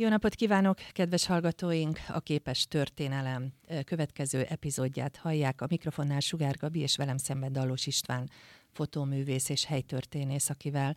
Jó 0.00 0.08
napot 0.08 0.34
kívánok, 0.34 0.78
kedves 0.92 1.26
hallgatóink! 1.26 1.98
A 2.08 2.20
Képes 2.20 2.66
Történelem 2.66 3.52
következő 3.84 4.42
epizódját 4.42 5.16
hallják. 5.16 5.60
A 5.60 5.66
mikrofonnál 5.70 6.20
Sugár 6.20 6.56
Gabi 6.56 6.80
és 6.80 6.96
velem 6.96 7.16
szemben 7.16 7.52
Dallos 7.52 7.86
István, 7.86 8.30
fotóművész 8.72 9.48
és 9.48 9.64
helytörténész, 9.64 10.50
akivel 10.50 10.96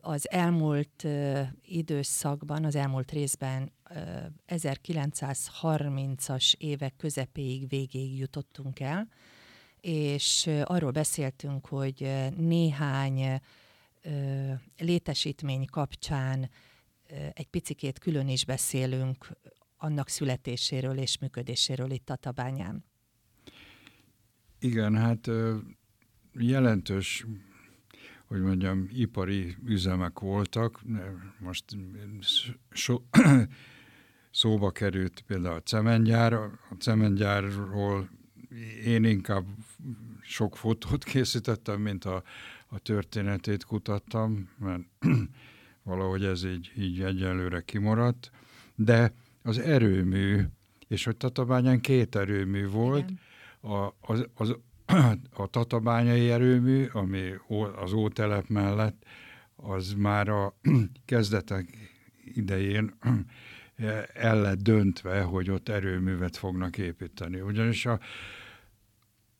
az 0.00 0.30
elmúlt 0.30 1.06
időszakban, 1.62 2.64
az 2.64 2.74
elmúlt 2.74 3.10
részben 3.10 3.72
1930-as 4.48 6.54
évek 6.58 6.96
közepéig, 6.96 7.68
végéig 7.68 8.18
jutottunk 8.18 8.80
el, 8.80 9.08
és 9.80 10.50
arról 10.64 10.90
beszéltünk, 10.90 11.66
hogy 11.66 12.28
néhány 12.36 13.40
létesítmény 14.78 15.66
kapcsán 15.66 16.50
egy 17.32 17.46
picikét 17.46 17.98
külön 17.98 18.28
is 18.28 18.44
beszélünk 18.44 19.28
annak 19.76 20.08
születéséről 20.08 20.98
és 20.98 21.18
működéséről 21.18 21.90
itt 21.90 22.10
a 22.10 22.16
Tabányán. 22.16 22.84
Igen, 24.58 24.96
hát 24.96 25.30
jelentős, 26.32 27.26
hogy 28.26 28.40
mondjam, 28.40 28.88
ipari 28.92 29.56
üzemek 29.64 30.18
voltak. 30.18 30.80
Most 31.38 31.64
so, 32.70 32.96
szóba 34.30 34.70
került 34.70 35.20
például 35.26 35.54
a 35.54 35.62
cementgyár. 35.62 36.32
A 36.32 36.58
cementgyárról 36.78 38.10
én 38.84 39.04
inkább 39.04 39.46
sok 40.20 40.56
fotót 40.56 41.04
készítettem, 41.12 41.80
mint 41.80 42.04
a, 42.04 42.22
a 42.66 42.78
történetét 42.78 43.64
kutattam, 43.64 44.50
mert 44.58 44.82
valahogy 45.90 46.24
ez 46.24 46.44
így, 46.44 46.72
így 46.78 47.02
egyelőre 47.02 47.60
kimaradt, 47.60 48.30
de 48.74 49.12
az 49.42 49.58
erőmű, 49.58 50.42
és 50.88 51.04
hogy 51.04 51.16
Tatabányán 51.16 51.80
két 51.80 52.16
erőmű 52.16 52.68
volt, 52.68 53.10
a, 53.60 53.88
az, 54.00 54.26
az, 54.34 54.56
a 55.42 55.46
tatabányai 55.46 56.30
erőmű, 56.30 56.86
ami 56.92 57.30
az 57.76 57.92
ótelep 57.92 58.48
mellett, 58.48 59.02
az 59.56 59.94
már 59.96 60.28
a 60.28 60.54
kezdetek 61.04 61.76
idején 62.24 62.94
el 64.14 64.40
lett 64.40 64.62
döntve, 64.62 65.22
hogy 65.22 65.50
ott 65.50 65.68
erőművet 65.68 66.36
fognak 66.36 66.78
építeni. 66.78 67.40
Ugyanis 67.40 67.86
a 67.86 68.00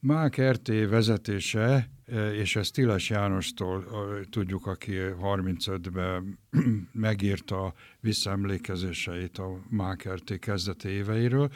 Mák 0.02 0.42
RT 0.50 0.68
vezetése 0.88 1.90
és 2.32 2.56
ezt 2.56 2.72
Tilas 2.72 3.10
Jánostól 3.10 3.84
tudjuk, 4.30 4.66
aki 4.66 4.92
35-ben 5.22 6.38
megírta 6.92 7.74
visszaemlékezéseit 8.00 9.38
a 9.38 9.60
Mákerté 9.68 10.38
kezdeti 10.38 10.88
éveiről. 10.88 11.50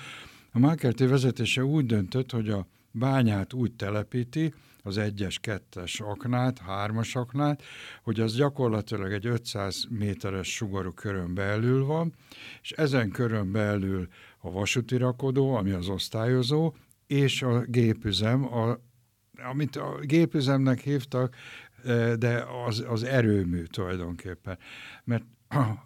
A 0.52 0.58
Mákerté 0.58 1.06
vezetése 1.06 1.64
úgy 1.64 1.86
döntött, 1.86 2.30
hogy 2.30 2.48
a 2.48 2.66
bányát 2.90 3.52
úgy 3.52 3.72
telepíti, 3.72 4.54
az 4.82 4.98
egyes, 4.98 5.38
kettes 5.38 6.00
aknát, 6.00 6.58
hármas 6.58 7.16
aknát, 7.16 7.62
hogy 8.02 8.20
az 8.20 8.34
gyakorlatilag 8.34 9.12
egy 9.12 9.26
500 9.26 9.84
méteres 9.88 10.54
sugarú 10.54 10.90
körön 10.90 11.34
belül 11.34 11.84
van, 11.84 12.14
és 12.62 12.70
ezen 12.70 13.10
körön 13.10 13.52
belül 13.52 14.08
a 14.38 14.50
vasúti 14.50 14.96
rakodó, 14.96 15.54
ami 15.54 15.70
az 15.70 15.88
osztályozó, 15.88 16.72
és 17.06 17.42
a 17.42 17.60
gépüzem, 17.60 18.54
a 18.54 18.78
amit 19.50 19.76
a 19.76 19.98
gépüzemnek 20.02 20.80
hívtak, 20.80 21.34
de 22.18 22.44
az, 22.66 22.84
az 22.88 23.02
erőmű 23.02 23.62
tulajdonképpen. 23.62 24.58
Mert 25.04 25.24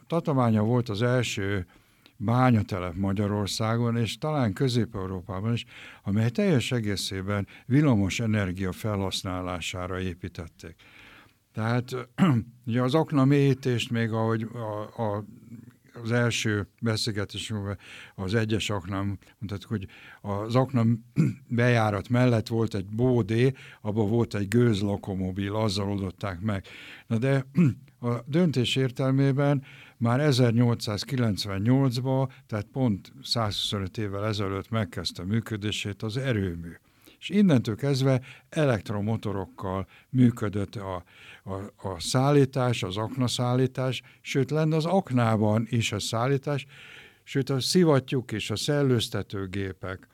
Tatamánya 0.06 0.62
volt 0.62 0.88
az 0.88 1.02
első 1.02 1.66
bányatelep 2.16 2.94
Magyarországon, 2.94 3.96
és 3.96 4.18
talán 4.18 4.52
Közép-Európában 4.52 5.52
is, 5.52 5.64
amely 6.02 6.30
teljes 6.30 6.72
egészében 6.72 7.46
villamos 7.66 8.20
energia 8.20 8.72
felhasználására 8.72 10.00
építették. 10.00 10.74
Tehát 11.52 12.08
ugye 12.66 12.82
az 12.82 12.94
akna 12.94 13.24
mélyítést 13.24 13.90
még 13.90 14.12
ahogy 14.12 14.42
a, 14.42 15.02
a 15.02 15.24
az 16.02 16.12
első 16.12 16.66
beszélgetésünkben 16.80 17.78
az 18.14 18.34
egyes 18.34 18.70
aknám 18.70 19.18
mondtuk, 19.38 19.70
hogy 19.70 19.86
az 20.20 20.54
aknám 20.54 21.04
bejárat 21.48 22.08
mellett 22.08 22.46
volt 22.46 22.74
egy 22.74 22.86
bódé, 22.86 23.52
abban 23.80 24.08
volt 24.08 24.34
egy 24.34 24.48
gőzlokomobil, 24.48 25.54
azzal 25.54 25.88
oldották 25.88 26.40
meg. 26.40 26.66
Na 27.06 27.18
de 27.18 27.46
a 28.00 28.22
döntés 28.26 28.76
értelmében 28.76 29.64
már 29.96 30.20
1898-ban, 30.32 32.28
tehát 32.46 32.66
pont 32.72 33.12
125 33.22 33.98
évvel 33.98 34.26
ezelőtt 34.26 34.70
megkezdte 34.70 35.24
működését 35.24 36.02
az 36.02 36.16
erőmű 36.16 36.72
és 37.18 37.28
innentől 37.28 37.76
kezdve 37.76 38.20
elektromotorokkal 38.48 39.86
működött 40.10 40.76
a, 40.76 41.04
a, 41.44 41.52
a 41.88 42.00
szállítás, 42.00 42.82
az 42.82 42.96
aknaszállítás, 42.96 44.02
sőt 44.20 44.50
lenne 44.50 44.76
az 44.76 44.84
aknában 44.84 45.66
is 45.70 45.92
a 45.92 45.98
szállítás, 45.98 46.66
sőt 47.22 47.50
a 47.50 47.60
szivattyúk 47.60 48.32
és 48.32 48.50
a 48.50 48.56
szellőztetőgépek 48.56 50.08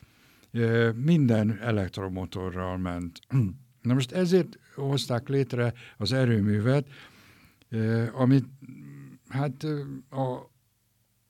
minden 0.95 1.59
elektromotorral 1.61 2.79
ment. 2.79 3.21
Na 3.83 3.95
most 3.95 4.13
ezért 4.13 4.59
hozták 4.75 5.29
létre 5.29 5.73
az 5.97 6.13
erőművet, 6.13 6.87
amit 8.13 8.45
hát 9.29 9.65
a, 10.11 10.33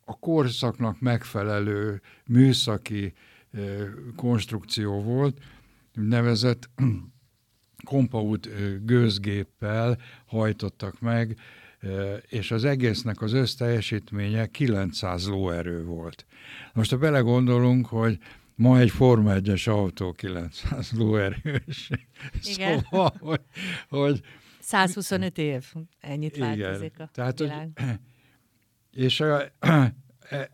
a 0.04 0.18
korszaknak 0.18 1.00
megfelelő 1.00 2.00
műszaki 2.26 3.12
konstrukció 4.16 5.02
volt, 5.02 5.38
nevezett 5.94 6.70
kompaut 7.84 8.48
gőzgéppel 8.84 9.98
hajtottak 10.26 11.00
meg, 11.00 11.36
és 12.28 12.50
az 12.50 12.64
egésznek 12.64 13.20
az 13.20 13.32
összteljesítménye 13.32 14.46
900 14.46 15.28
lóerő 15.28 15.84
volt. 15.84 16.26
Most 16.72 16.90
ha 16.90 16.96
belegondolunk, 16.96 17.86
hogy 17.86 18.18
ma 18.54 18.78
egy 18.78 18.90
Forma 18.90 19.32
1-es 19.34 19.68
autó 19.68 20.12
900 20.12 20.92
lóerős. 20.92 21.90
Igen. 22.54 22.80
Szóval, 22.90 23.14
hogy, 23.18 23.40
hogy 23.88 24.20
125 24.60 25.38
év, 25.38 25.72
ennyit 26.00 26.36
igen, 26.36 26.58
változik 26.58 27.00
a 27.00 27.08
tehát, 27.12 27.38
világ. 27.38 27.70
Hogy, 27.74 27.88
és 29.04 29.20
a, 29.20 29.42
e, 29.60 30.50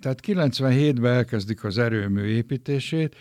tehát 0.00 0.20
97-ben 0.22 1.12
elkezdik 1.12 1.64
az 1.64 1.78
erőmű 1.78 2.24
építését, 2.24 3.16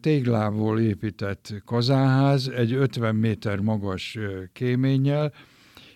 téglából 0.00 0.80
épített 0.80 1.54
kazánház, 1.64 2.48
egy 2.48 2.72
50 2.72 3.14
méter 3.14 3.58
magas 3.58 4.18
kéménnyel, 4.52 5.32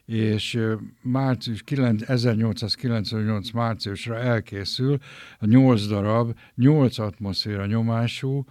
és 0.05 0.59
március 1.03 1.63
9, 1.63 2.09
1898 2.09 3.51
márciusra 3.51 4.19
elkészül 4.19 4.99
a 5.39 5.47
8 5.47 5.87
darab, 5.87 6.37
8 6.55 6.99
atmoszféra 6.99 7.67
nyomású, 7.67 8.45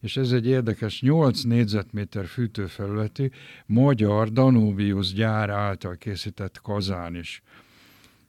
és 0.00 0.16
ez 0.16 0.32
egy 0.32 0.46
érdekes 0.46 1.00
8 1.00 1.42
négyzetméter 1.42 2.26
fűtőfelületű 2.26 3.28
magyar 3.66 4.28
Danubius 4.28 5.12
gyár 5.12 5.50
által 5.50 5.96
készített 5.96 6.60
kazán 6.60 7.14
is. 7.14 7.42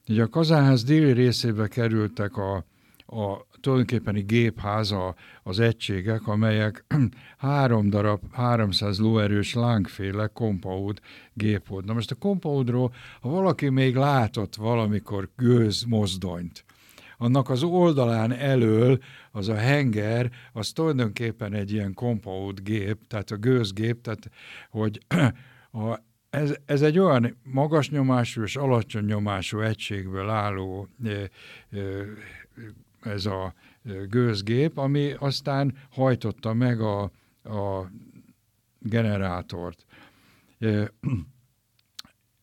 Ugye 0.08 0.22
a 0.22 0.28
kazánház 0.28 0.84
déli 0.84 1.12
részébe 1.12 1.68
kerültek 1.68 2.36
a, 2.36 2.54
a 3.06 3.46
tulajdonképpeni 3.60 4.20
gépháza 4.20 5.14
az 5.42 5.60
egységek, 5.60 6.26
amelyek 6.26 6.84
három 7.38 7.90
darab 7.90 8.20
300 8.32 8.98
lóerős 8.98 9.54
lángféle 9.54 10.26
kompaud 10.26 11.00
gép 11.32 11.66
volt. 11.66 11.84
Na 11.84 11.92
most 11.92 12.10
a 12.10 12.14
kompaudról, 12.14 12.92
ha 13.20 13.28
valaki 13.28 13.68
még 13.68 13.94
látott 13.94 14.54
valamikor 14.54 15.30
gőz 15.36 15.84
mozdonyt, 15.84 16.64
annak 17.22 17.50
az 17.50 17.62
oldalán 17.62 18.32
elől 18.32 18.98
az 19.32 19.48
a 19.48 19.56
henger, 19.56 20.30
az 20.52 20.72
tulajdonképpen 20.72 21.52
egy 21.54 21.72
ilyen 21.72 21.94
kompaud 21.94 22.60
gép, 22.60 22.98
tehát 23.06 23.30
a 23.30 23.36
gőzgép, 23.36 24.00
tehát 24.02 24.30
hogy 24.70 25.00
a, 25.72 25.98
ez, 26.30 26.54
ez 26.66 26.82
egy 26.82 26.98
olyan 26.98 27.36
magas 27.42 27.90
nyomású 27.90 28.42
és 28.42 28.56
alacsony 28.56 29.04
nyomású 29.04 29.60
egységből 29.60 30.28
álló 30.28 30.88
ez 33.00 33.26
a 33.26 33.54
gőzgép, 34.08 34.78
ami 34.78 35.12
aztán 35.18 35.74
hajtotta 35.90 36.52
meg 36.54 36.80
a, 36.80 37.02
a 37.42 37.90
generátort. 38.78 39.84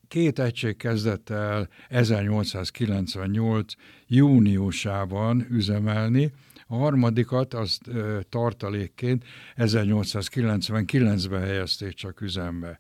Két 0.08 0.40
egység 0.40 0.78
kezdett 0.78 1.30
el 1.30 1.70
1898. 1.90 3.74
júniusában 4.08 5.48
üzemelni, 5.50 6.32
a 6.68 6.76
harmadikat 6.76 7.54
azt 7.54 7.90
tartalékként 8.30 9.24
1899-ben 9.56 11.42
helyezték 11.42 11.94
csak 11.94 12.22
üzembe. 12.22 12.80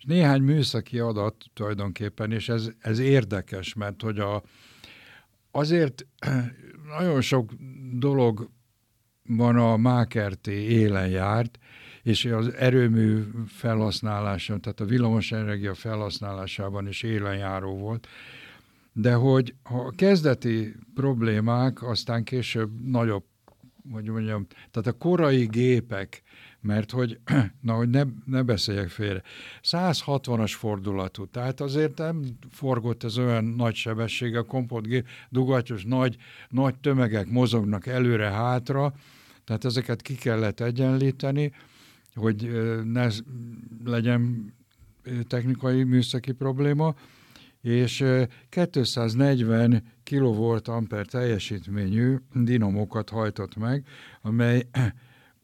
Néhány 0.00 0.42
műszaki 0.42 0.98
adat 0.98 1.44
tulajdonképpen, 1.54 2.32
és 2.32 2.48
ez, 2.48 2.70
ez 2.78 2.98
érdekes, 2.98 3.74
mert 3.74 4.02
hogy 4.02 4.18
a, 4.18 4.42
azért 5.50 6.06
nagyon 6.98 7.20
sok 7.20 7.52
dolog 7.92 8.50
van 9.28 9.56
a 9.56 9.76
Mákerté 9.76 10.52
élen 10.52 11.08
járt, 11.08 11.58
és 12.02 12.24
az 12.24 12.52
erőmű 12.54 13.22
felhasználása, 13.46 14.58
tehát 14.58 14.80
a 14.80 14.84
villamosenergia 14.84 15.74
felhasználásában 15.74 16.88
is 16.88 17.02
élenjáró 17.02 17.76
volt. 17.76 18.06
De 18.92 19.14
hogy 19.14 19.54
a 19.62 19.90
kezdeti 19.90 20.74
problémák 20.94 21.82
aztán 21.82 22.24
később 22.24 22.70
nagyobb, 22.84 23.24
hogy 23.92 24.08
mondjam, 24.08 24.46
tehát 24.70 24.88
a 24.88 24.98
korai 24.98 25.46
gépek, 25.46 26.22
mert 26.60 26.90
hogy, 26.90 27.18
na, 27.60 27.72
hogy 27.72 27.88
ne, 27.88 28.02
ne 28.24 28.42
beszéljek 28.42 28.88
félre, 28.88 29.22
160-as 29.62 30.52
fordulatú, 30.56 31.26
tehát 31.26 31.60
azért 31.60 31.98
nem 31.98 32.24
forgott 32.50 33.04
ez 33.04 33.18
olyan 33.18 33.44
nagy 33.44 33.74
sebesség, 33.74 34.36
a 34.36 34.42
kompontgép, 34.42 35.06
dugattyos 35.28 35.84
nagy, 35.84 36.16
nagy 36.48 36.74
tömegek 36.74 37.30
mozognak 37.30 37.86
előre-hátra, 37.86 38.94
tehát 39.44 39.64
ezeket 39.64 40.02
ki 40.02 40.14
kellett 40.14 40.60
egyenlíteni, 40.60 41.52
hogy 42.14 42.50
ne 42.84 43.08
legyen 43.84 44.52
technikai 45.26 45.82
műszaki 45.82 46.32
probléma, 46.32 46.94
és 47.60 48.04
240 48.48 49.82
kV 50.04 50.68
amper 50.68 51.06
teljesítményű 51.06 52.16
dinamokat 52.34 53.10
hajtott 53.10 53.56
meg, 53.56 53.86
amely 54.22 54.68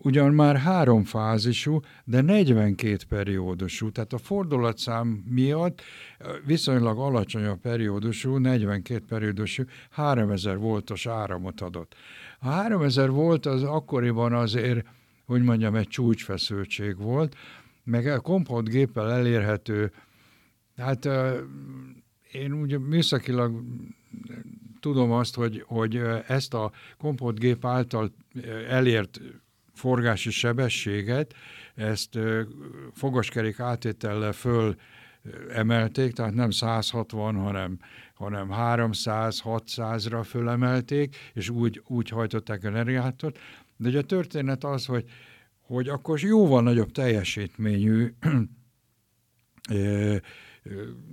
ugyan 0.04 0.34
már 0.34 0.56
három 0.56 1.04
fázisú, 1.04 1.80
de 2.04 2.20
42 2.20 2.96
periódusú, 3.08 3.90
tehát 3.90 4.12
a 4.12 4.18
fordulatszám 4.18 5.06
miatt 5.28 5.82
viszonylag 6.46 6.98
alacsony 6.98 7.44
a 7.44 7.54
periódusú, 7.54 8.36
42 8.36 9.04
periódusú, 9.08 9.62
3000 9.90 10.58
voltos 10.58 11.06
áramot 11.06 11.60
adott. 11.60 11.94
A 12.38 12.48
3000 12.48 13.10
volt 13.10 13.46
az 13.46 13.62
akkoriban 13.62 14.32
azért, 14.32 14.86
hogy 15.26 15.42
mondjam, 15.42 15.74
egy 15.74 15.88
csúcsfeszültség 15.88 16.96
volt, 16.96 17.36
meg 17.84 18.06
a 18.06 18.20
kompontgéppel 18.20 19.12
elérhető, 19.12 19.92
hát 20.76 21.08
én 22.32 22.52
ugye 22.52 22.78
műszakilag 22.78 23.62
tudom 24.80 25.12
azt, 25.12 25.34
hogy, 25.34 25.64
hogy 25.66 25.96
ezt 26.26 26.54
a 26.54 26.72
kompontgép 26.98 27.64
által 27.64 28.12
elért 28.68 29.20
forgási 29.74 30.30
sebességet, 30.30 31.34
ezt 31.74 32.18
fogaskerék 32.92 33.60
átétellel 33.60 34.32
föl 34.32 34.74
emelték, 35.48 36.12
tehát 36.12 36.34
nem 36.34 36.50
160, 36.50 37.34
hanem, 37.34 37.78
hanem 38.14 38.48
300-600-ra 38.52 40.22
fölemelték, 40.24 41.16
és 41.32 41.48
úgy, 41.48 41.82
úgy 41.86 42.08
hajtották 42.08 42.64
energiátort. 42.64 43.38
De 43.76 43.88
ugye 43.88 43.98
a 43.98 44.02
történet 44.02 44.64
az, 44.64 44.86
hogy, 44.86 45.04
hogy 45.60 45.88
akkor 45.88 46.20
jóval 46.20 46.62
nagyobb 46.62 46.90
teljesítményű 46.90 48.14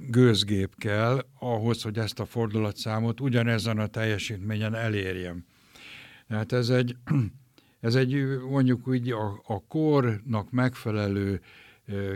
gőzgép 0.10 0.76
kell 0.78 1.26
ahhoz, 1.40 1.82
hogy 1.82 1.98
ezt 1.98 2.20
a 2.20 2.26
fordulatszámot 2.26 3.20
ugyanezen 3.20 3.78
a 3.78 3.88
teljesítményen 3.88 4.76
elérjem. 4.76 5.46
Tehát 6.28 6.52
ez 6.52 6.70
egy, 6.70 6.96
ez 7.82 7.96
egy 7.96 8.40
mondjuk 8.50 8.88
úgy 8.88 9.12
a, 9.12 9.42
a 9.46 9.64
kornak 9.68 10.52
megfelelő 10.52 11.42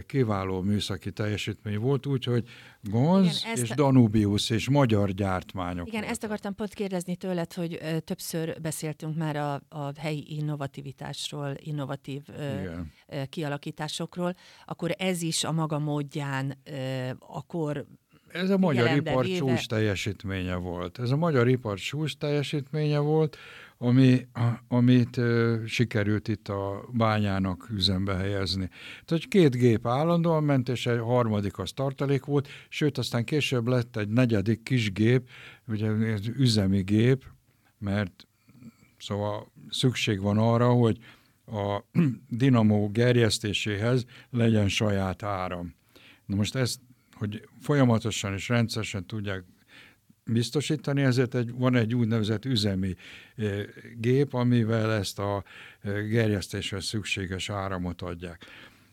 kiváló 0.05 0.61
műszaki 0.61 1.11
teljesítmény 1.11 1.77
volt, 1.77 2.05
úgyhogy 2.05 2.47
Gonz 2.81 3.41
Igen, 3.43 3.63
és 3.63 3.71
a... 3.71 3.75
Danubius 3.75 4.49
és 4.49 4.69
magyar 4.69 5.11
gyártmányok. 5.11 5.87
Igen, 5.87 5.99
voltak. 5.99 6.09
ezt 6.09 6.23
akartam 6.23 6.55
pont 6.55 6.73
kérdezni 6.73 7.15
tőled, 7.15 7.53
hogy 7.53 7.79
ö, 7.81 7.99
többször 7.99 8.61
beszéltünk 8.61 9.15
már 9.17 9.35
a, 9.35 9.53
a 9.69 9.99
helyi 9.99 10.25
innovativitásról, 10.27 11.53
innovatív 11.57 12.21
ö, 12.37 12.71
ö, 13.07 13.21
kialakításokról, 13.29 14.35
akkor 14.65 14.91
ez 14.97 15.21
is 15.21 15.43
a 15.43 15.51
maga 15.51 15.79
módján 15.79 16.57
ö, 16.63 17.09
akkor 17.19 17.85
ez 18.27 18.49
a 18.49 18.57
magyar 18.57 18.95
ipar 18.95 19.25
csúcs 19.25 19.67
teljesítménye 19.67 20.55
volt. 20.55 20.99
Ez 20.99 21.11
a 21.11 21.15
magyar 21.15 21.47
ipar 21.47 21.77
csúcs 21.77 22.17
teljesítménye 22.17 22.99
volt, 22.99 23.37
ami, 23.77 24.27
amit 24.67 25.21
sikerült 25.65 26.27
itt 26.27 26.47
a 26.47 26.85
bányának 26.93 27.69
üzembe 27.69 28.15
helyezni. 28.15 28.69
Tehát 29.05 29.27
két 29.27 29.55
gép 29.55 29.87
állandóan 29.87 30.43
ment, 30.43 30.69
és 30.69 30.85
egy 30.85 30.99
harmadik 30.99 31.57
az 31.59 31.71
tartalék 31.71 32.25
volt, 32.25 32.47
sőt, 32.69 32.97
aztán 32.97 33.23
később 33.23 33.67
lett 33.67 33.95
egy 33.95 34.09
negyedik 34.09 34.63
kis 34.63 34.91
gép, 34.91 35.29
ugye 35.67 35.91
üzemi 36.37 36.81
gép, 36.81 37.23
mert 37.77 38.27
szóval 38.97 39.51
szükség 39.69 40.21
van 40.21 40.37
arra, 40.37 40.69
hogy 40.69 40.97
a 41.45 41.83
dinamó 42.29 42.89
gerjesztéséhez 42.89 44.05
legyen 44.29 44.67
saját 44.67 45.23
áram. 45.23 45.75
Na 46.25 46.35
most 46.35 46.55
ezt, 46.55 46.79
hogy 47.13 47.47
folyamatosan 47.59 48.33
és 48.33 48.49
rendszeresen 48.49 49.05
tudják 49.05 49.43
biztosítani, 50.25 51.01
ezért 51.01 51.35
egy, 51.35 51.51
van 51.53 51.75
egy 51.75 51.95
úgynevezett 51.95 52.45
üzemi 52.45 52.95
eh, 53.35 53.63
gép, 53.97 54.33
amivel 54.33 54.91
ezt 54.91 55.19
a 55.19 55.43
eh, 55.81 56.03
gerjesztéshez 56.07 56.85
szükséges 56.85 57.49
áramot 57.49 58.01
adják. 58.01 58.45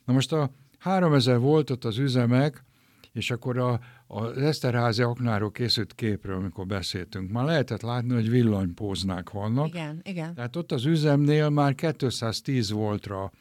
Na 0.04 0.12
most 0.12 0.32
a 0.32 0.50
3000 0.78 1.38
voltot 1.38 1.84
az 1.84 1.98
üzemek, 1.98 2.64
és 3.12 3.30
akkor 3.30 3.58
a, 3.58 3.80
az 4.06 4.36
Eszterházi 4.36 5.02
aknáról 5.02 5.50
készült 5.50 5.94
képről, 5.94 6.36
amikor 6.36 6.66
beszéltünk, 6.66 7.30
már 7.30 7.44
lehetett 7.44 7.82
látni, 7.82 8.14
hogy 8.14 8.30
villanypóznák 8.30 9.30
vannak. 9.30 9.68
Igen, 9.68 10.00
igen. 10.02 10.34
Tehát 10.34 10.56
ott 10.56 10.72
az 10.72 10.84
üzemnél 10.84 11.48
már 11.48 11.74
210 11.74 12.70
voltra 12.70 13.32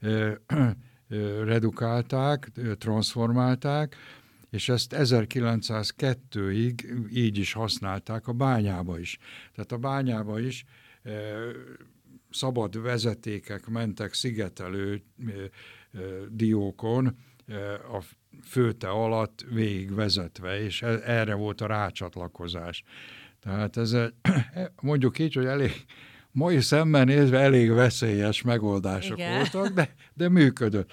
ö, 0.00 0.32
ö, 1.08 1.44
redukálták, 1.52 2.50
transformálták, 2.78 3.96
és 4.50 4.68
ezt 4.68 4.94
1902-ig 4.98 6.84
így 7.12 7.38
is 7.38 7.52
használták 7.52 8.26
a 8.26 8.32
bányába 8.32 8.98
is. 8.98 9.18
Tehát 9.54 9.72
a 9.72 9.76
bányába 9.76 10.40
is 10.40 10.64
e, 11.02 11.10
szabad 12.30 12.82
vezetékek 12.82 13.66
mentek 13.66 14.14
szigetelő 14.14 15.02
e, 15.26 15.30
e, 15.32 16.00
diókon 16.30 17.16
e, 17.46 17.74
a 17.74 18.02
főte 18.44 18.88
alatt 18.88 19.46
végig 19.50 19.94
vezetve, 19.94 20.60
és 20.60 20.82
e, 20.82 21.00
erre 21.04 21.34
volt 21.34 21.60
a 21.60 21.66
rácsatlakozás. 21.66 22.84
Tehát 23.40 23.76
ez 23.76 23.92
egy, 23.92 24.14
mondjuk 24.80 25.18
így, 25.18 25.34
hogy 25.34 25.46
elég, 25.46 25.84
mai 26.30 26.60
szemmel 26.60 27.04
nézve 27.04 27.38
elég 27.38 27.70
veszélyes 27.70 28.42
megoldások 28.42 29.18
Igen. 29.18 29.36
voltak, 29.36 29.74
de, 29.74 29.94
de 30.14 30.28
működött. 30.28 30.92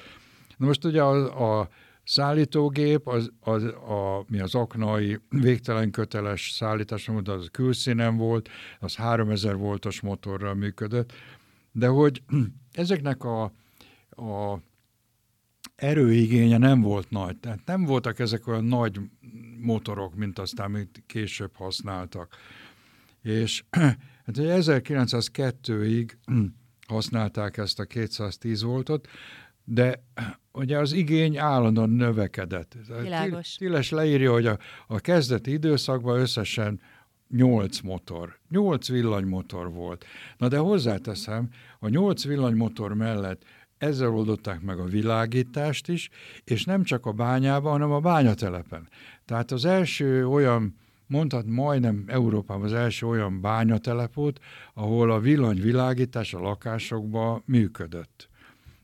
Na 0.57 0.65
most 0.65 0.85
ugye 0.85 1.01
a, 1.01 1.59
a 1.59 1.69
szállítógép, 2.03 3.07
az, 3.07 3.31
az, 3.39 3.63
a, 3.63 4.25
mi 4.27 4.39
az 4.39 4.55
aknai 4.55 5.19
végtelen 5.29 5.91
köteles 5.91 6.51
szállítás, 6.51 7.09
az 7.23 7.49
külszínen 7.51 8.17
volt, 8.17 8.49
az 8.79 8.95
3000 8.95 9.55
voltos 9.55 10.01
motorral 10.01 10.53
működött, 10.53 11.13
de 11.71 11.87
hogy 11.87 12.23
ezeknek 12.71 13.23
a, 13.23 13.43
a 14.09 14.59
erőigénye 15.75 16.57
nem 16.57 16.81
volt 16.81 17.09
nagy. 17.09 17.37
Tehát 17.37 17.59
nem 17.65 17.83
voltak 17.83 18.19
ezek 18.19 18.47
olyan 18.47 18.65
nagy 18.65 18.99
motorok, 19.59 20.15
mint 20.15 20.39
aztán, 20.39 20.65
amit 20.65 21.03
később 21.07 21.55
használtak. 21.55 22.35
És 23.21 23.63
hát 24.25 24.35
1902-ig 24.37 26.11
használták 26.87 27.57
ezt 27.57 27.79
a 27.79 27.85
210 27.85 28.61
voltot, 28.61 29.07
de 29.63 30.03
ugye 30.51 30.77
az 30.77 30.93
igény 30.93 31.37
állandóan 31.37 31.89
növekedett. 31.89 32.75
Világos. 33.01 33.55
Tiles 33.55 33.89
leírja, 33.89 34.31
hogy 34.31 34.45
a, 34.45 34.57
a 34.87 34.99
kezdeti 34.99 35.51
időszakban 35.51 36.19
összesen 36.19 36.81
8 37.29 37.79
motor, 37.79 38.39
8 38.49 38.87
villanymotor 38.87 39.71
volt. 39.71 40.05
Na 40.37 40.47
de 40.47 40.57
hozzáteszem, 40.57 41.49
a 41.79 41.89
8 41.89 42.25
villanymotor 42.25 42.93
mellett 42.93 43.43
ezzel 43.77 44.09
oldották 44.09 44.61
meg 44.61 44.79
a 44.79 44.85
világítást 44.85 45.87
is, 45.87 46.09
és 46.43 46.63
nem 46.63 46.83
csak 46.83 47.05
a 47.05 47.11
bányában, 47.11 47.71
hanem 47.71 47.91
a 47.91 47.99
bányatelepen. 47.99 48.89
Tehát 49.25 49.51
az 49.51 49.65
első 49.65 50.27
olyan, 50.27 50.75
mondhat 51.07 51.45
majdnem 51.45 52.03
Európában 52.07 52.63
az 52.63 52.73
első 52.73 53.07
olyan 53.07 53.41
bányatelep 53.41 54.13
volt, 54.13 54.39
ahol 54.73 55.11
a 55.11 55.19
villanyvilágítás 55.19 56.33
a 56.33 56.39
lakásokban 56.39 57.43
működött. 57.45 58.29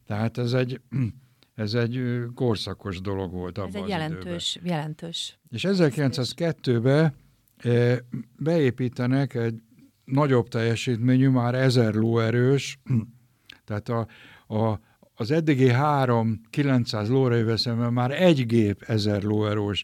Tehát 0.09 0.37
ez 0.37 0.53
egy, 0.53 0.81
ez 1.55 1.73
egy 1.73 2.23
korszakos 2.35 3.01
dolog 3.01 3.31
volt 3.31 3.57
abban 3.57 3.75
Ez 3.75 3.81
egy 3.81 3.87
jelentős, 3.87 4.55
időben. 4.55 4.73
jelentős. 4.73 5.39
És 5.49 5.65
1902-ben 5.67 7.13
e, 7.57 8.03
beépítenek 8.37 9.33
egy 9.33 9.61
nagyobb 10.05 10.47
teljesítményű, 10.47 11.27
már 11.29 11.55
ezer 11.55 11.93
lóerős, 11.93 12.79
tehát 13.65 13.89
a, 13.89 14.07
a, 14.55 14.79
az 15.13 15.31
eddigi 15.31 15.69
három 15.71 16.41
900 16.49 17.09
lóerővel 17.09 17.57
szemben 17.57 17.93
már 17.93 18.11
egy 18.21 18.45
gép 18.45 18.81
ezer 18.81 19.23
lóerős, 19.23 19.83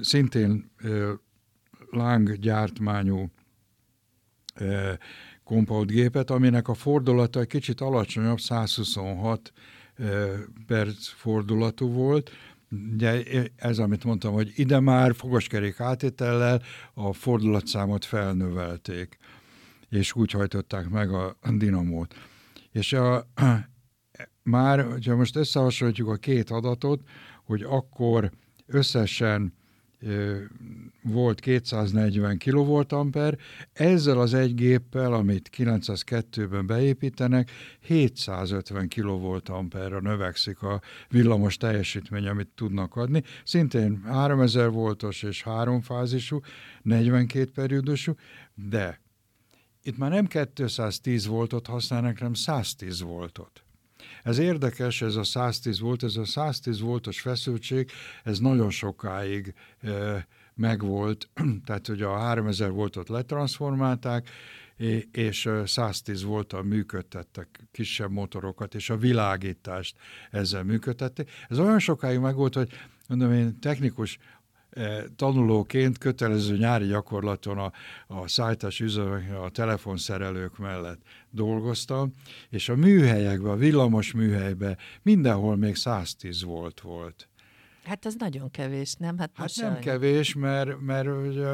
szintén 0.00 0.70
láng 1.90 2.38
gyártmányú 5.50 5.84
gépet, 5.84 6.30
aminek 6.30 6.68
a 6.68 6.74
fordulata 6.74 7.40
egy 7.40 7.46
kicsit 7.46 7.80
alacsonyabb, 7.80 8.40
126 8.40 9.52
perc 10.66 11.06
fordulatú 11.06 11.92
volt, 11.92 12.30
Ugye 12.92 13.22
ez, 13.56 13.78
amit 13.78 14.04
mondtam, 14.04 14.32
hogy 14.32 14.52
ide 14.54 14.80
már 14.80 15.14
fogaskerék 15.14 15.80
átétellel 15.80 16.62
a 16.94 17.12
fordulatszámot 17.12 18.04
felnövelték, 18.04 19.18
és 19.88 20.14
úgy 20.14 20.30
hajtották 20.30 20.88
meg 20.88 21.12
a 21.12 21.36
dinamót. 21.52 22.14
És 22.72 22.92
a, 22.92 23.26
már, 24.42 24.86
ha 25.06 25.16
most 25.16 25.36
összehasonlítjuk 25.36 26.08
a 26.08 26.16
két 26.16 26.50
adatot, 26.50 27.02
hogy 27.44 27.62
akkor 27.62 28.30
összesen 28.66 29.54
volt 31.02 31.40
240 31.40 32.38
kV, 32.38 32.96
ezzel 33.72 34.20
az 34.20 34.34
egy 34.34 34.54
géppel, 34.54 35.12
amit 35.12 35.50
902-ben 35.56 36.66
beépítenek, 36.66 37.50
750 37.80 38.88
kV-ra 38.88 40.00
növekszik 40.00 40.62
a 40.62 40.80
villamos 41.08 41.56
teljesítmény, 41.56 42.26
amit 42.26 42.48
tudnak 42.54 42.96
adni. 42.96 43.22
Szintén 43.44 44.02
3000 44.04 44.70
voltos 44.70 45.22
és 45.22 45.42
háromfázisú, 45.42 46.40
42 46.82 47.50
periódusú, 47.54 48.14
de 48.54 49.00
itt 49.82 49.98
már 49.98 50.10
nem 50.10 50.26
210 50.26 51.26
voltot 51.26 51.66
használnak, 51.66 52.18
hanem 52.18 52.34
110 52.34 53.00
voltot. 53.00 53.64
Ez 54.22 54.38
érdekes, 54.38 55.02
ez 55.02 55.16
a 55.16 55.24
110 55.24 55.80
volt, 55.80 56.02
ez 56.02 56.16
a 56.16 56.24
110 56.24 56.80
voltos 56.80 57.20
feszültség, 57.20 57.90
ez 58.24 58.38
nagyon 58.38 58.70
sokáig 58.70 59.54
e, 59.80 60.26
megvolt, 60.54 61.28
tehát 61.66 61.86
hogy 61.86 62.02
a 62.02 62.16
3000 62.16 62.70
voltot 62.70 63.08
letransformálták, 63.08 64.28
és 65.12 65.48
110 65.64 66.22
voltal 66.22 66.62
működtettek 66.62 67.68
kisebb 67.72 68.10
motorokat, 68.10 68.74
és 68.74 68.90
a 68.90 68.96
világítást 68.96 69.96
ezzel 70.30 70.64
működtették. 70.64 71.30
Ez 71.48 71.58
olyan 71.58 71.78
sokáig 71.78 72.18
megvolt, 72.18 72.54
hogy 72.54 72.68
mondom 73.08 73.32
én 73.32 73.58
technikus 73.58 74.18
tanulóként 75.16 75.98
kötelező 75.98 76.56
nyári 76.56 76.86
gyakorlaton 76.86 77.58
a, 77.58 77.72
a 78.06 78.28
szállítás 78.28 78.80
üzemek, 78.80 79.38
a 79.42 79.48
telefonszerelők 79.50 80.58
mellett 80.58 81.00
dolgoztam, 81.30 82.12
és 82.50 82.68
a 82.68 82.76
műhelyekben, 82.76 83.50
a 83.50 83.56
villamos 83.56 84.12
műhelyben 84.12 84.78
mindenhol 85.02 85.56
még 85.56 85.76
110 85.76 86.42
volt 86.42 86.80
volt. 86.80 87.29
Hát 87.90 88.04
az 88.04 88.14
nagyon 88.18 88.50
kevés, 88.50 88.94
nem? 88.94 89.18
Hát, 89.18 89.30
hát 89.34 89.56
nem 89.56 89.70
sajn... 89.70 89.80
kevés, 89.80 90.34
mert, 90.34 90.80
mert 90.80 91.08
ugye, 91.08 91.46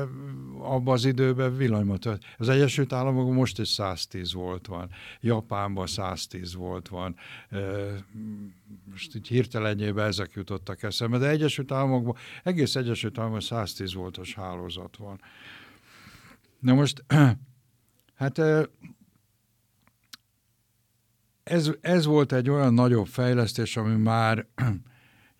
abban 0.58 0.94
az 0.94 1.04
időben 1.04 1.56
villanymotor. 1.56 2.18
Az 2.36 2.48
Egyesült 2.48 2.92
Államokban 2.92 3.34
most 3.34 3.58
is 3.58 3.68
110 3.68 4.32
volt 4.32 4.66
van, 4.66 4.90
Japánban 5.20 5.86
110 5.86 6.54
volt 6.54 6.88
van, 6.88 7.16
most 8.90 9.14
így 9.14 9.28
hirtelenjében 9.28 10.06
ezek 10.06 10.32
jutottak 10.34 10.82
eszembe, 10.82 11.18
de 11.18 11.28
Egyesült 11.28 11.72
Államokban, 11.72 12.16
egész 12.42 12.76
Egyesült 12.76 13.18
Államokban 13.18 13.46
110 13.46 13.94
voltos 13.94 14.34
hálózat 14.34 14.96
van. 14.96 15.20
Na 16.58 16.74
most, 16.74 17.04
hát 18.20 18.38
ez, 21.42 21.70
ez 21.80 22.04
volt 22.04 22.32
egy 22.32 22.50
olyan 22.50 22.74
nagyobb 22.74 23.06
fejlesztés, 23.06 23.76
ami 23.76 23.94
már 23.94 24.46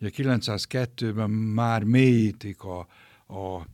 Ugye 0.01 0.09
902-ben 0.15 1.29
már 1.29 1.83
mélyítik 1.83 2.63
a, 2.63 2.79
a 3.27 3.67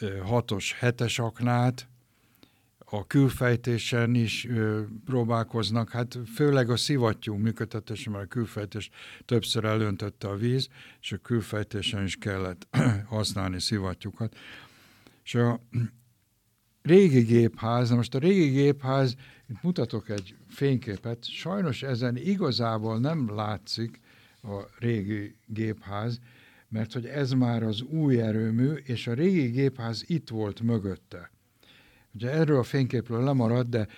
6-os, 0.00 0.70
7-es 0.80 1.20
aknát, 1.20 1.86
a 2.94 3.06
külfejtésen 3.06 4.14
is 4.14 4.46
ö, 4.46 4.82
próbálkoznak, 5.04 5.90
hát 5.90 6.18
főleg 6.34 6.70
a 6.70 6.76
szivattyú 6.76 7.34
működtetése, 7.34 8.10
mert 8.10 8.24
a 8.24 8.28
külfejtés 8.28 8.90
többször 9.24 9.64
elöntötte 9.64 10.28
a 10.28 10.36
víz, 10.36 10.68
és 11.00 11.12
a 11.12 11.16
külfejtésen 11.16 12.04
is 12.04 12.16
kellett 12.16 12.66
használni 13.06 13.60
szivattyúkat. 13.60 14.36
És 15.24 15.34
a 15.34 15.60
régi 16.82 17.20
gépház, 17.20 17.90
na 17.90 17.96
most 17.96 18.14
a 18.14 18.18
régi 18.18 18.48
gépház, 18.48 19.16
itt 19.48 19.62
mutatok 19.62 20.08
egy 20.08 20.34
fényképet, 20.48 21.24
sajnos 21.24 21.82
ezen 21.82 22.16
igazából 22.16 22.98
nem 22.98 23.34
látszik, 23.34 24.00
a 24.42 24.68
régi 24.78 25.36
gépház, 25.46 26.20
mert 26.68 26.92
hogy 26.92 27.06
ez 27.06 27.32
már 27.32 27.62
az 27.62 27.82
új 27.82 28.20
erőmű, 28.20 28.72
és 28.72 29.06
a 29.06 29.14
régi 29.14 29.46
gépház 29.46 30.04
itt 30.06 30.28
volt 30.28 30.60
mögötte. 30.60 31.30
Ugye 32.14 32.30
erről 32.30 32.58
a 32.58 32.62
fényképről 32.62 33.24
lemaradt, 33.24 33.68
de 33.68 33.88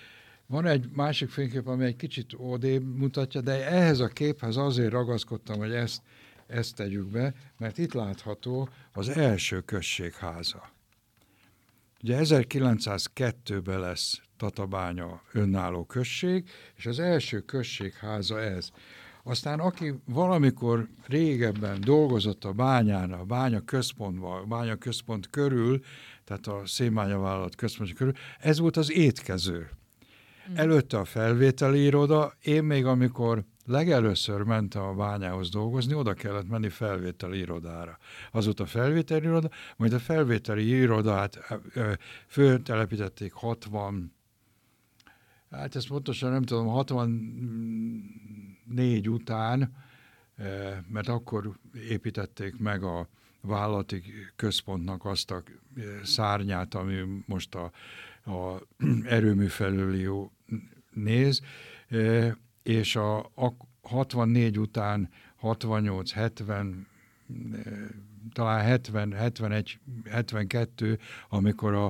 van 0.45 0.65
egy 0.65 0.89
másik 0.93 1.29
fénykép, 1.29 1.67
ami 1.67 1.85
egy 1.85 1.95
kicsit 1.95 2.33
odébb 2.37 2.97
mutatja, 2.97 3.41
de 3.41 3.67
ehhez 3.67 3.99
a 3.99 4.07
képhez 4.07 4.55
azért 4.55 4.91
ragaszkodtam, 4.91 5.57
hogy 5.57 5.71
ezt, 5.71 6.01
ezt 6.47 6.75
tegyük 6.75 7.07
be, 7.07 7.33
mert 7.57 7.77
itt 7.77 7.93
látható 7.93 8.69
az 8.93 9.09
első 9.09 9.61
községháza. 9.61 10.69
Ugye 12.03 12.19
1902-ben 12.21 13.79
lesz 13.79 14.21
Tatabánya 14.37 15.21
önálló 15.31 15.85
község, 15.85 16.49
és 16.75 16.85
az 16.85 16.99
első 16.99 17.39
községháza 17.39 18.41
ez. 18.41 18.71
Aztán 19.27 19.59
aki 19.59 19.93
valamikor 20.05 20.87
régebben 21.07 21.81
dolgozott 21.81 22.43
a 22.43 22.51
bányán, 22.51 23.11
a 23.11 23.23
bánya 23.23 23.61
központban, 23.61 24.41
a 24.41 24.45
bánya 24.45 24.75
központ 24.75 25.29
körül, 25.29 25.79
tehát 26.23 26.47
a 26.47 26.61
szénbányavállalat 26.65 27.55
központja 27.55 27.95
körül, 27.95 28.13
ez 28.39 28.59
volt 28.59 28.77
az 28.77 28.91
étkező. 28.91 29.69
Mm. 30.51 30.55
Előtte 30.55 30.97
a 30.97 31.05
felvételi 31.05 31.83
iroda, 31.83 32.33
én 32.41 32.63
még 32.63 32.85
amikor 32.85 33.43
legelőször 33.65 34.41
mentem 34.41 34.81
a 34.81 34.93
bányához 34.93 35.49
dolgozni, 35.49 35.93
oda 35.93 36.13
kellett 36.13 36.49
menni 36.49 36.69
felvételi 36.69 37.37
irodára. 37.37 37.97
Az 38.31 38.45
volt 38.45 38.59
a 38.59 38.65
felvételi 38.65 39.25
iroda, 39.25 39.49
majd 39.77 39.93
a 39.93 39.99
felvételi 39.99 40.67
irodát 40.67 41.39
föltelepítették 42.27 43.33
60 43.33 44.13
Hát 45.51 45.75
ezt 45.75 45.87
pontosan 45.87 46.31
nem 46.31 46.41
tudom, 46.41 46.67
64 48.67 49.09
után, 49.09 49.75
eh, 50.35 50.77
mert 50.87 51.07
akkor 51.07 51.51
építették 51.89 52.57
meg 52.57 52.83
a 52.83 53.07
vállalati 53.41 54.03
központnak 54.35 55.05
azt 55.05 55.31
a 55.31 55.43
eh, 55.77 55.83
szárnyát, 56.03 56.73
ami 56.73 57.23
most 57.25 57.55
a, 57.55 57.71
a 58.31 58.61
erőmű 59.17 59.45
felüli 59.45 60.09
néz, 60.93 61.41
eh, 61.87 62.31
és 62.63 62.95
a, 62.95 63.17
a 63.19 63.55
64 63.81 64.59
után 64.59 65.09
68, 65.35 66.11
70, 66.11 66.87
talán 68.33 68.63
70, 68.63 69.13
71, 69.13 69.79
72, 70.09 70.99
amikor 71.29 71.73
a, 71.73 71.85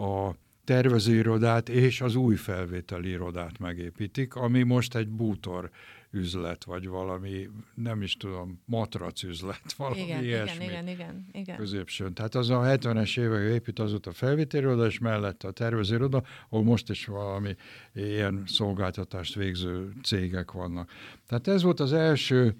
a 0.00 0.36
tervezőirodát 0.68 1.68
és 1.68 2.00
az 2.00 2.14
új 2.14 2.36
felvételi 2.36 3.08
irodát 3.08 3.58
megépítik, 3.58 4.34
ami 4.34 4.62
most 4.62 4.94
egy 4.94 5.08
bútor 5.08 5.70
üzlet, 6.10 6.64
vagy 6.64 6.86
valami, 6.88 7.48
nem 7.74 8.02
is 8.02 8.16
tudom, 8.16 8.62
matrac 8.64 9.22
üzlet, 9.22 9.72
valami 9.76 10.00
igen, 10.00 10.22
ilyesmi. 10.24 10.64
Igen, 10.64 10.88
igen, 10.88 10.88
igen, 10.88 11.26
igen. 11.32 11.56
Középsőn. 11.56 12.14
Tehát 12.14 12.34
az 12.34 12.50
a 12.50 12.60
70-es 12.60 13.18
évek 13.18 13.52
épít 13.52 13.78
az 13.78 13.92
a 14.02 14.12
felvételi 14.12 14.62
iroda, 14.62 14.86
és 14.86 14.98
mellett 14.98 15.42
a 15.42 15.50
tervezőiroda, 15.50 16.22
ahol 16.48 16.64
most 16.64 16.90
is 16.90 17.06
valami 17.06 17.56
ilyen 17.94 18.42
szolgáltatást 18.46 19.34
végző 19.34 19.92
cégek 20.02 20.52
vannak. 20.52 20.90
Tehát 21.26 21.48
ez 21.48 21.62
volt 21.62 21.80
az 21.80 21.92
első 21.92 22.56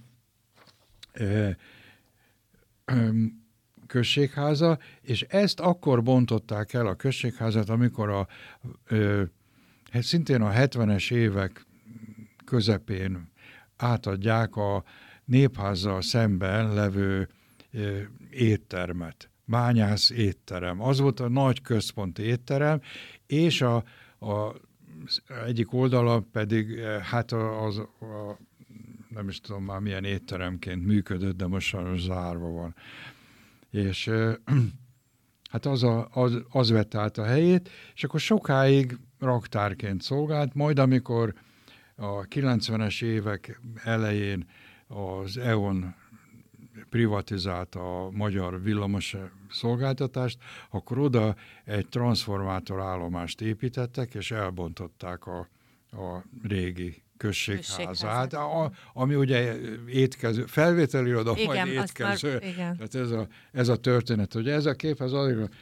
eh, 1.13 1.55
eh, 2.85 3.09
községháza, 3.89 4.79
és 5.01 5.23
ezt 5.23 5.61
akkor 5.61 6.03
bontották 6.03 6.73
el 6.73 6.87
a 6.87 6.95
községházat, 6.95 7.69
amikor 7.69 8.09
a, 8.09 8.29
ö, 8.87 9.23
hát 9.91 10.03
szintén 10.03 10.41
a 10.41 10.51
70-es 10.51 11.13
évek 11.13 11.67
közepén 12.45 13.31
átadják 13.79 14.57
a 14.57 14.85
népházzal 15.25 16.03
szemben 16.03 16.75
levő 16.75 17.29
éttermet. 18.31 19.31
Bányász 19.45 20.11
étterem. 20.11 20.83
Az 20.83 20.99
volt 20.99 21.21
a 21.21 21.29
nagy 21.29 21.63
központi 21.63 22.23
étterem, 22.23 22.81
és 23.27 23.63
a, 23.63 23.77
a 24.21 24.55
egyik 25.47 25.73
oldala 25.73 26.21
pedig 26.33 26.81
hát 27.03 27.33
az, 27.33 27.79
a, 27.79 28.39
nem 29.09 29.29
is 29.29 29.41
tudom 29.41 29.65
már 29.65 29.81
milyen 29.81 30.05
étteremként 30.05 30.87
működött, 30.87 31.37
de 31.37 31.47
most 31.47 31.67
sajnos 31.67 32.01
zárva 32.01 32.49
van 32.49 32.75
és 33.71 34.11
hát 35.53 35.67
az, 35.67 35.83
a, 35.83 36.09
az, 36.13 36.43
az 36.51 36.71
vett 36.71 36.95
át 36.95 37.19
a 37.19 37.25
helyét, 37.25 37.71
és 37.95 38.05
akkor 38.05 38.21
sokáig 38.21 38.99
raktárként 39.19 40.03
szolgált, 40.03 40.55
majd 40.55 40.79
amikor 40.79 41.35
a 42.01 42.27
90-es 42.27 43.03
évek 43.03 43.61
elején 43.85 44.49
az 44.87 45.37
EON 45.37 45.95
privatizálta 46.91 48.05
a 48.05 48.11
magyar 48.11 48.63
villamos 48.63 49.17
szolgáltatást, 49.51 50.39
akkor 50.71 50.99
oda 50.99 51.37
egy 51.65 51.89
transformátor 51.89 52.81
állomást 52.81 53.41
építettek, 53.41 54.15
és 54.15 54.31
elbontották 54.31 55.27
a, 55.27 55.49
a 55.91 56.25
régi 56.43 57.03
községházát, 57.17 58.33
a, 58.33 58.73
ami 58.93 59.15
ugye 59.15 59.57
étkező, 59.87 60.47
felvételi 60.47 61.15
oda, 61.15 61.33
igen, 61.37 61.47
majd 61.47 61.67
étkező. 61.67 62.33
Már, 62.33 62.43
igen. 62.43 62.77
Tehát 62.77 62.95
ez 62.95 63.11
a, 63.11 63.29
ez 63.53 63.69
a 63.69 63.77
történet, 63.77 64.33
hogy 64.33 64.49
ez 64.49 64.67
a 64.67 64.75
kép 64.75 65.01
az 65.01 65.13
azért, 65.13 65.55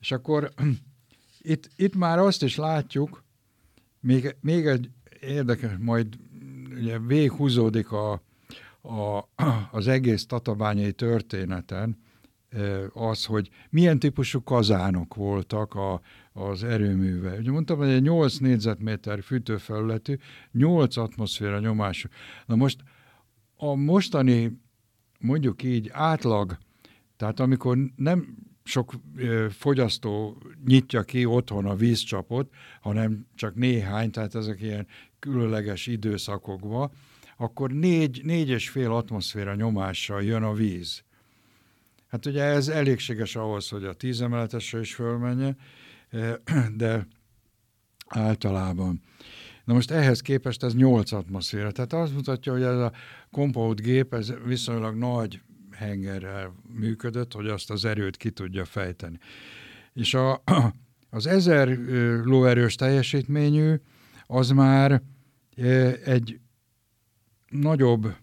és 0.00 0.12
akkor 0.12 0.52
itt, 1.52 1.70
itt 1.76 1.94
már 1.94 2.18
azt 2.18 2.42
is 2.42 2.56
látjuk, 2.56 3.22
még, 4.00 4.36
még 4.40 4.66
egy 4.66 4.90
érdekes, 5.22 5.70
majd 5.78 6.18
ugye 6.76 6.98
véghúzódik 6.98 7.92
a, 7.92 8.12
a, 8.82 9.28
az 9.70 9.88
egész 9.88 10.26
tatabányai 10.26 10.92
történeten, 10.92 11.98
az, 12.92 13.24
hogy 13.24 13.50
milyen 13.70 13.98
típusú 13.98 14.42
kazánok 14.42 15.14
voltak 15.14 15.74
a, 15.74 16.00
az 16.32 16.64
erőműve. 16.64 17.36
Ugye 17.38 17.50
mondtam, 17.50 17.78
hogy 17.78 17.88
egy 17.88 18.02
8 18.02 18.36
négyzetméter 18.36 19.22
fűtőfelületű, 19.22 20.16
8 20.52 20.96
atmoszféra 20.96 21.58
nyomású. 21.58 22.08
Na 22.46 22.54
most 22.56 22.80
a 23.56 23.74
mostani, 23.74 24.60
mondjuk 25.18 25.62
így 25.62 25.90
átlag, 25.92 26.58
tehát 27.16 27.40
amikor 27.40 27.78
nem 27.96 28.36
sok 28.64 28.94
fogyasztó 29.50 30.42
nyitja 30.64 31.02
ki 31.02 31.24
otthon 31.24 31.66
a 31.66 31.74
vízcsapot, 31.74 32.52
hanem 32.80 33.26
csak 33.34 33.54
néhány, 33.54 34.10
tehát 34.10 34.34
ezek 34.34 34.60
ilyen 34.60 34.86
különleges 35.22 35.86
időszakokban, 35.86 36.90
akkor 37.36 37.70
négy, 37.70 38.20
négy 38.24 38.48
és 38.48 38.68
fél 38.68 38.92
atmoszféra 38.92 39.54
nyomással 39.54 40.22
jön 40.22 40.42
a 40.42 40.52
víz. 40.52 41.02
Hát 42.08 42.26
ugye 42.26 42.42
ez 42.42 42.68
elégséges 42.68 43.36
ahhoz, 43.36 43.68
hogy 43.68 43.84
a 43.84 43.92
tízemeletesre 43.92 44.80
is 44.80 44.94
fölmenjen, 44.94 45.56
de 46.76 47.06
általában. 48.08 49.02
Na 49.64 49.74
most 49.74 49.90
ehhez 49.90 50.20
képest 50.20 50.62
ez 50.62 50.74
8 50.74 51.12
atmoszféra. 51.12 51.70
Tehát 51.70 51.92
azt 51.92 52.14
mutatja, 52.14 52.52
hogy 52.52 52.62
ez 52.62 52.78
a 52.78 52.92
compound 53.30 53.80
gép 53.80 54.14
ez 54.14 54.32
viszonylag 54.44 54.96
nagy 54.96 55.40
hengerrel 55.70 56.54
működött, 56.78 57.32
hogy 57.32 57.48
azt 57.48 57.70
az 57.70 57.84
erőt 57.84 58.16
ki 58.16 58.30
tudja 58.30 58.64
fejteni. 58.64 59.18
És 59.92 60.14
a, 60.14 60.42
az 61.10 61.26
1000 61.26 61.78
lóerős 62.24 62.74
teljesítményű 62.74 63.74
az 64.26 64.50
már 64.50 65.02
egy 66.04 66.40
nagyobb 67.48 68.14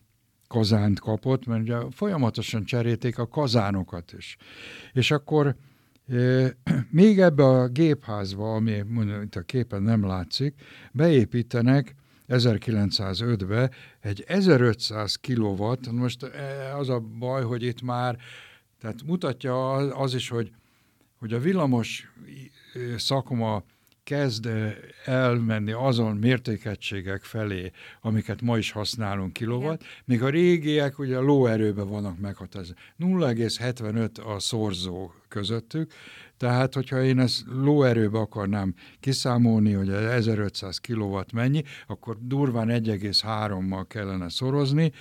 kazánt 0.48 1.00
kapott, 1.00 1.46
mert 1.46 1.62
ugye 1.62 1.78
folyamatosan 1.92 2.64
cserélték 2.64 3.18
a 3.18 3.28
kazánokat 3.28 4.14
is. 4.18 4.38
És 4.94 5.12
akkor 5.12 5.56
e, 6.08 6.56
még 6.92 7.20
ebbe 7.20 7.44
a 7.44 7.68
gépházba, 7.68 8.54
ami 8.54 8.82
mondjuk 8.88 9.24
itt 9.24 9.36
a 9.36 9.42
képen 9.42 9.82
nem 9.82 10.06
látszik, 10.06 10.62
beépítenek 10.92 11.96
1905-be 12.30 13.72
egy 14.00 14.24
1500 14.28 15.16
kW, 15.16 15.74
most 15.92 16.24
az 16.78 16.90
a 16.90 17.00
baj, 17.00 17.44
hogy 17.44 17.64
itt 17.64 17.82
már, 17.82 18.18
tehát 18.80 19.04
mutatja 19.06 19.74
az 19.76 20.14
is, 20.14 20.30
hogy, 20.30 20.52
hogy 21.20 21.34
a 21.34 21.40
villamos 21.40 22.12
szakma 22.98 23.64
kezd 24.10 24.50
elmenni 25.06 25.72
azon 25.72 26.16
mértékegységek 26.16 27.24
felé, 27.24 27.72
amiket 28.02 28.42
ma 28.42 28.58
is 28.58 28.72
használunk 28.72 29.34
kilowatt, 29.34 29.84
míg 30.06 30.24
a 30.24 30.30
régiek 30.30 31.00
ugye 31.00 31.18
a 31.18 31.22
lóerőben 31.22 31.88
vannak 31.88 32.20
meghatározva. 32.20 32.76
0,75 33.00 34.36
a 34.36 34.40
szorzó 34.40 35.12
közöttük, 35.28 35.92
tehát 36.38 36.74
hogyha 36.74 37.04
én 37.04 37.20
ezt 37.20 37.44
lóerőbe 37.48 38.20
akarnám 38.20 38.74
kiszámolni, 39.00 39.74
hogy 39.74 39.90
1500 39.90 40.78
kW 40.78 41.20
mennyi, 41.34 41.64
akkor 41.88 42.18
durván 42.22 42.68
1,3-mal 42.68 43.86
kellene 43.88 44.30
szorozni, 44.30 44.92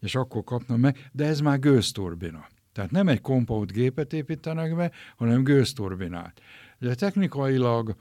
és 0.00 0.14
akkor 0.14 0.44
kapnám 0.44 0.80
meg, 0.80 1.08
de 1.12 1.26
ez 1.26 1.40
már 1.40 1.58
gőzturbina. 1.58 2.46
Tehát 2.72 2.90
nem 2.90 3.08
egy 3.08 3.20
compound 3.20 3.72
gépet 3.72 4.12
építenek 4.12 4.76
be, 4.76 4.90
hanem 5.16 5.42
gőzturbinát. 5.42 6.40
Ugye 6.80 6.94
technikailag 6.94 7.96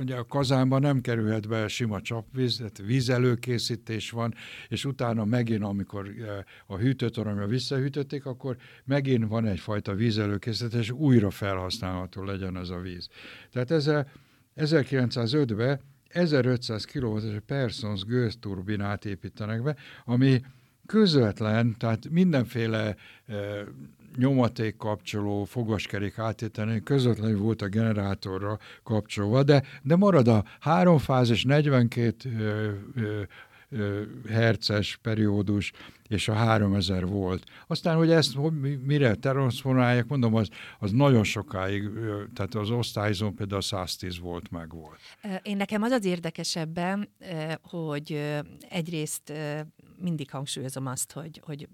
ugye 0.00 0.16
a 0.16 0.24
kazánban 0.24 0.80
nem 0.80 1.00
kerülhet 1.00 1.48
be 1.48 1.68
sima 1.68 2.00
csapvíz, 2.00 2.56
tehát 2.56 2.78
vízelőkészítés 2.78 4.10
van, 4.10 4.34
és 4.68 4.84
utána 4.84 5.24
megint, 5.24 5.62
amikor 5.62 6.06
e, 6.08 6.44
a 6.66 6.76
hűtőtoronyra 6.76 7.46
visszahűtötték, 7.46 8.26
akkor 8.26 8.56
megint 8.84 9.28
van 9.28 9.46
egyfajta 9.46 9.94
vízelőkészítés, 9.94 10.80
és 10.80 10.90
újra 10.90 11.30
felhasználható 11.30 12.24
legyen 12.24 12.56
ez 12.56 12.68
a 12.68 12.78
víz. 12.78 13.08
Tehát 13.52 13.70
ez 13.70 13.90
1905-ben 14.56 15.80
1500 16.08 16.84
kW 16.84 17.18
Persons 17.46 18.04
gőzturbinát 18.04 19.04
építenek 19.04 19.62
be, 19.62 19.76
ami 20.04 20.42
közvetlen, 20.86 21.74
tehát 21.78 22.08
mindenféle 22.10 22.96
e, 23.26 23.34
nyomaték 24.16 24.76
kapcsoló, 24.76 25.44
fogaskerék 25.44 26.18
átételén 26.18 26.82
közvetlenül 26.82 27.38
volt 27.38 27.62
a 27.62 27.68
generátorra 27.68 28.58
kapcsolva, 28.82 29.42
de, 29.42 29.62
de 29.82 29.96
marad 29.96 30.28
a 30.28 30.44
háromfázis 30.60 31.44
42 31.44 32.30
ö, 32.38 32.70
ö, 32.96 33.22
herces 34.28 34.98
periódus, 35.02 35.72
és 36.08 36.28
a 36.28 36.32
3000 36.32 37.06
volt. 37.06 37.44
Aztán, 37.66 37.96
hogy 37.96 38.10
ezt 38.10 38.36
mire 38.84 39.14
transformálják, 39.14 40.06
mondom, 40.06 40.34
az, 40.34 40.48
az 40.78 40.90
nagyon 40.90 41.24
sokáig, 41.24 41.90
tehát 42.34 42.54
az 42.54 42.70
osztályzón 42.70 43.34
például 43.34 43.60
110 43.60 44.18
volt, 44.18 44.50
meg 44.50 44.72
volt. 44.72 44.98
Én 45.42 45.56
nekem 45.56 45.82
az 45.82 45.90
az 45.90 46.04
érdekesebben, 46.04 47.08
hogy 47.62 48.34
egyrészt 48.68 49.32
mindig 49.98 50.30
hangsúlyozom 50.30 50.86
azt, 50.86 51.12
hogy, 51.12 51.40
hogy 51.44 51.68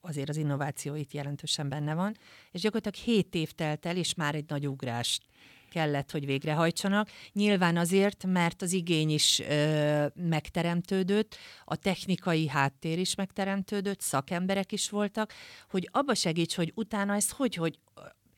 azért 0.00 0.28
az 0.28 0.36
innováció 0.36 0.94
itt 0.94 1.12
jelentősen 1.12 1.68
benne 1.68 1.94
van, 1.94 2.16
és 2.50 2.60
gyakorlatilag 2.60 3.08
7 3.16 3.34
év 3.34 3.52
telt 3.52 3.86
el, 3.86 3.96
és 3.96 4.14
már 4.14 4.34
egy 4.34 4.48
nagy 4.48 4.68
ugrást 4.68 5.22
kellett, 5.70 6.10
hogy 6.10 6.26
végrehajtsanak. 6.26 7.08
Nyilván 7.32 7.76
azért, 7.76 8.24
mert 8.26 8.62
az 8.62 8.72
igény 8.72 9.10
is 9.10 9.38
ö, 9.38 10.06
megteremtődött, 10.14 11.36
a 11.64 11.76
technikai 11.76 12.48
háttér 12.48 12.98
is 12.98 13.14
megteremtődött, 13.14 14.00
szakemberek 14.00 14.72
is 14.72 14.90
voltak, 14.90 15.32
hogy 15.70 15.88
abba 15.92 16.14
segíts, 16.14 16.54
hogy 16.54 16.72
utána 16.74 17.14
ez 17.14 17.30
hogy, 17.30 17.54
hogy 17.54 17.78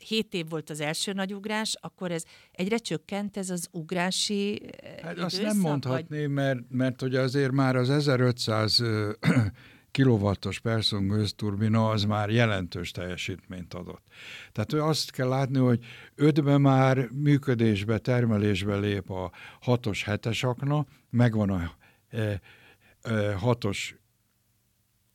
7 0.02 0.34
év 0.34 0.48
volt 0.48 0.70
az 0.70 0.80
első 0.80 1.12
nagy 1.12 1.34
ugrás, 1.34 1.76
akkor 1.80 2.10
ez 2.10 2.24
egyre 2.52 2.76
csökkent 2.76 3.36
ez 3.36 3.50
az 3.50 3.68
ugrási 3.70 4.62
Hát 5.02 5.12
időszak, 5.12 5.24
azt 5.24 5.42
nem 5.42 5.58
mondhatni, 5.58 6.20
vagy... 6.20 6.28
mert, 6.30 6.58
mert 6.68 7.00
hogy 7.00 7.14
azért 7.14 7.52
már 7.52 7.76
az 7.76 7.90
1500 7.90 8.80
kilowattos 9.92 10.60
Persson 10.60 11.08
gőzturbina 11.08 11.88
az 11.88 12.04
már 12.04 12.30
jelentős 12.30 12.90
teljesítményt 12.90 13.74
adott. 13.74 14.02
Tehát 14.52 14.72
azt 14.72 15.10
kell 15.10 15.28
látni, 15.28 15.58
hogy 15.58 15.84
ötben 16.14 16.60
már 16.60 17.08
működésbe, 17.08 17.98
termelésbe 17.98 18.76
lép 18.76 19.10
a 19.10 19.30
6-os, 19.66 20.02
7-es 20.06 20.44
akna, 20.44 20.86
megvan 21.10 21.50
a 21.50 21.72
e, 22.08 22.20
e, 22.20 22.40
6-os, 23.42 23.94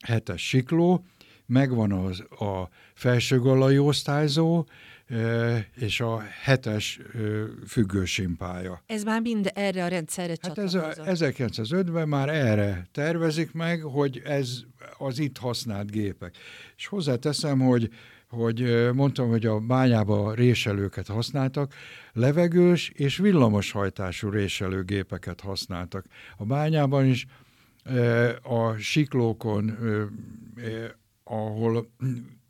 7-es 0.08 0.38
sikló, 0.39 1.06
megvan 1.48 1.92
az, 1.92 2.20
a 2.20 2.70
felsőgalai 2.94 3.78
osztályzó, 3.78 4.66
és 5.76 6.00
a 6.00 6.24
hetes 6.44 7.00
függősimpája. 7.68 8.84
Ez 8.86 9.04
már 9.04 9.22
mind 9.22 9.52
erre 9.54 9.84
a 9.84 9.88
rendszerre 9.88 10.36
hát 10.42 10.58
ez 10.58 10.74
a, 10.74 10.94
1905-ben 10.96 12.08
már 12.08 12.30
erre 12.30 12.88
tervezik 12.92 13.52
meg, 13.52 13.82
hogy 13.82 14.22
ez 14.26 14.60
az 14.98 15.20
itt 15.20 15.38
használt 15.38 15.92
gépek. 15.92 16.36
És 16.76 16.88
hozzáteszem, 16.88 17.60
hogy 17.60 17.90
hogy 18.30 18.90
mondtam, 18.94 19.30
hogy 19.30 19.46
a 19.46 19.60
bányába 19.60 20.34
réselőket 20.34 21.08
használtak, 21.08 21.74
levegős 22.14 22.92
és 22.96 23.18
villamoshajtású 23.18 24.30
réselőgépeket 24.30 25.42
használtak. 25.42 26.06
A 26.38 26.46
bányában 26.46 27.06
is 27.06 27.26
a 28.44 28.74
siklókon, 28.78 29.78
ahol 31.28 31.90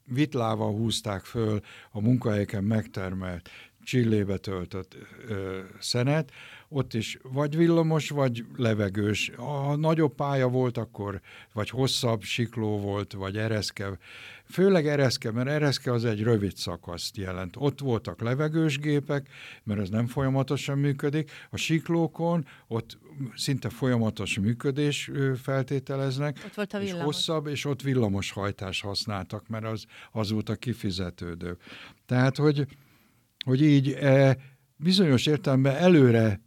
vitlával 0.03 0.71
húzták 0.71 1.23
föl 1.23 1.61
a 1.91 2.01
munkahelyeken 2.01 2.63
megtermelt 2.63 3.49
csillébe 3.83 4.37
töltött 4.37 4.97
ö, 5.27 5.59
szenet, 5.79 6.31
ott 6.69 6.93
is 6.93 7.17
vagy 7.23 7.57
villamos, 7.57 8.09
vagy 8.09 8.45
levegős. 8.55 9.31
Ha 9.35 9.75
nagyobb 9.75 10.15
pálya 10.15 10.47
volt, 10.47 10.77
akkor 10.77 11.21
vagy 11.53 11.69
hosszabb 11.69 12.21
sikló 12.21 12.79
volt, 12.79 13.13
vagy 13.13 13.37
ereszke. 13.37 13.97
Főleg 14.45 14.87
ereszke, 14.87 15.31
mert 15.31 15.47
ereszke 15.47 15.91
az 15.91 16.05
egy 16.05 16.23
rövid 16.23 16.55
szakaszt 16.55 17.17
jelent. 17.17 17.55
Ott 17.57 17.79
voltak 17.79 18.21
levegős 18.21 18.79
gépek, 18.79 19.29
mert 19.63 19.79
ez 19.79 19.89
nem 19.89 20.07
folyamatosan 20.07 20.77
működik. 20.77 21.31
A 21.49 21.57
siklókon 21.57 22.45
ott 22.67 22.97
szinte 23.35 23.69
folyamatos 23.69 24.39
működés 24.39 25.11
feltételeznek. 25.41 26.41
Ott 26.45 26.53
volt 26.53 26.73
a 26.73 26.79
villamos. 26.79 26.99
És 26.99 27.05
hosszabb, 27.05 27.47
és 27.47 27.65
ott 27.65 27.81
villamos 27.81 28.31
hajtás 28.31 28.81
használtak, 28.81 29.47
mert 29.47 29.65
az, 29.65 29.85
az 30.11 30.31
volt 30.31 30.49
a 30.49 30.55
kifizetődő. 30.55 31.57
Tehát, 32.05 32.37
hogy, 32.37 32.67
hogy 33.45 33.61
így 33.61 33.89
e, 33.89 34.37
bizonyos 34.75 35.25
értelemben 35.25 35.75
előre 35.75 36.45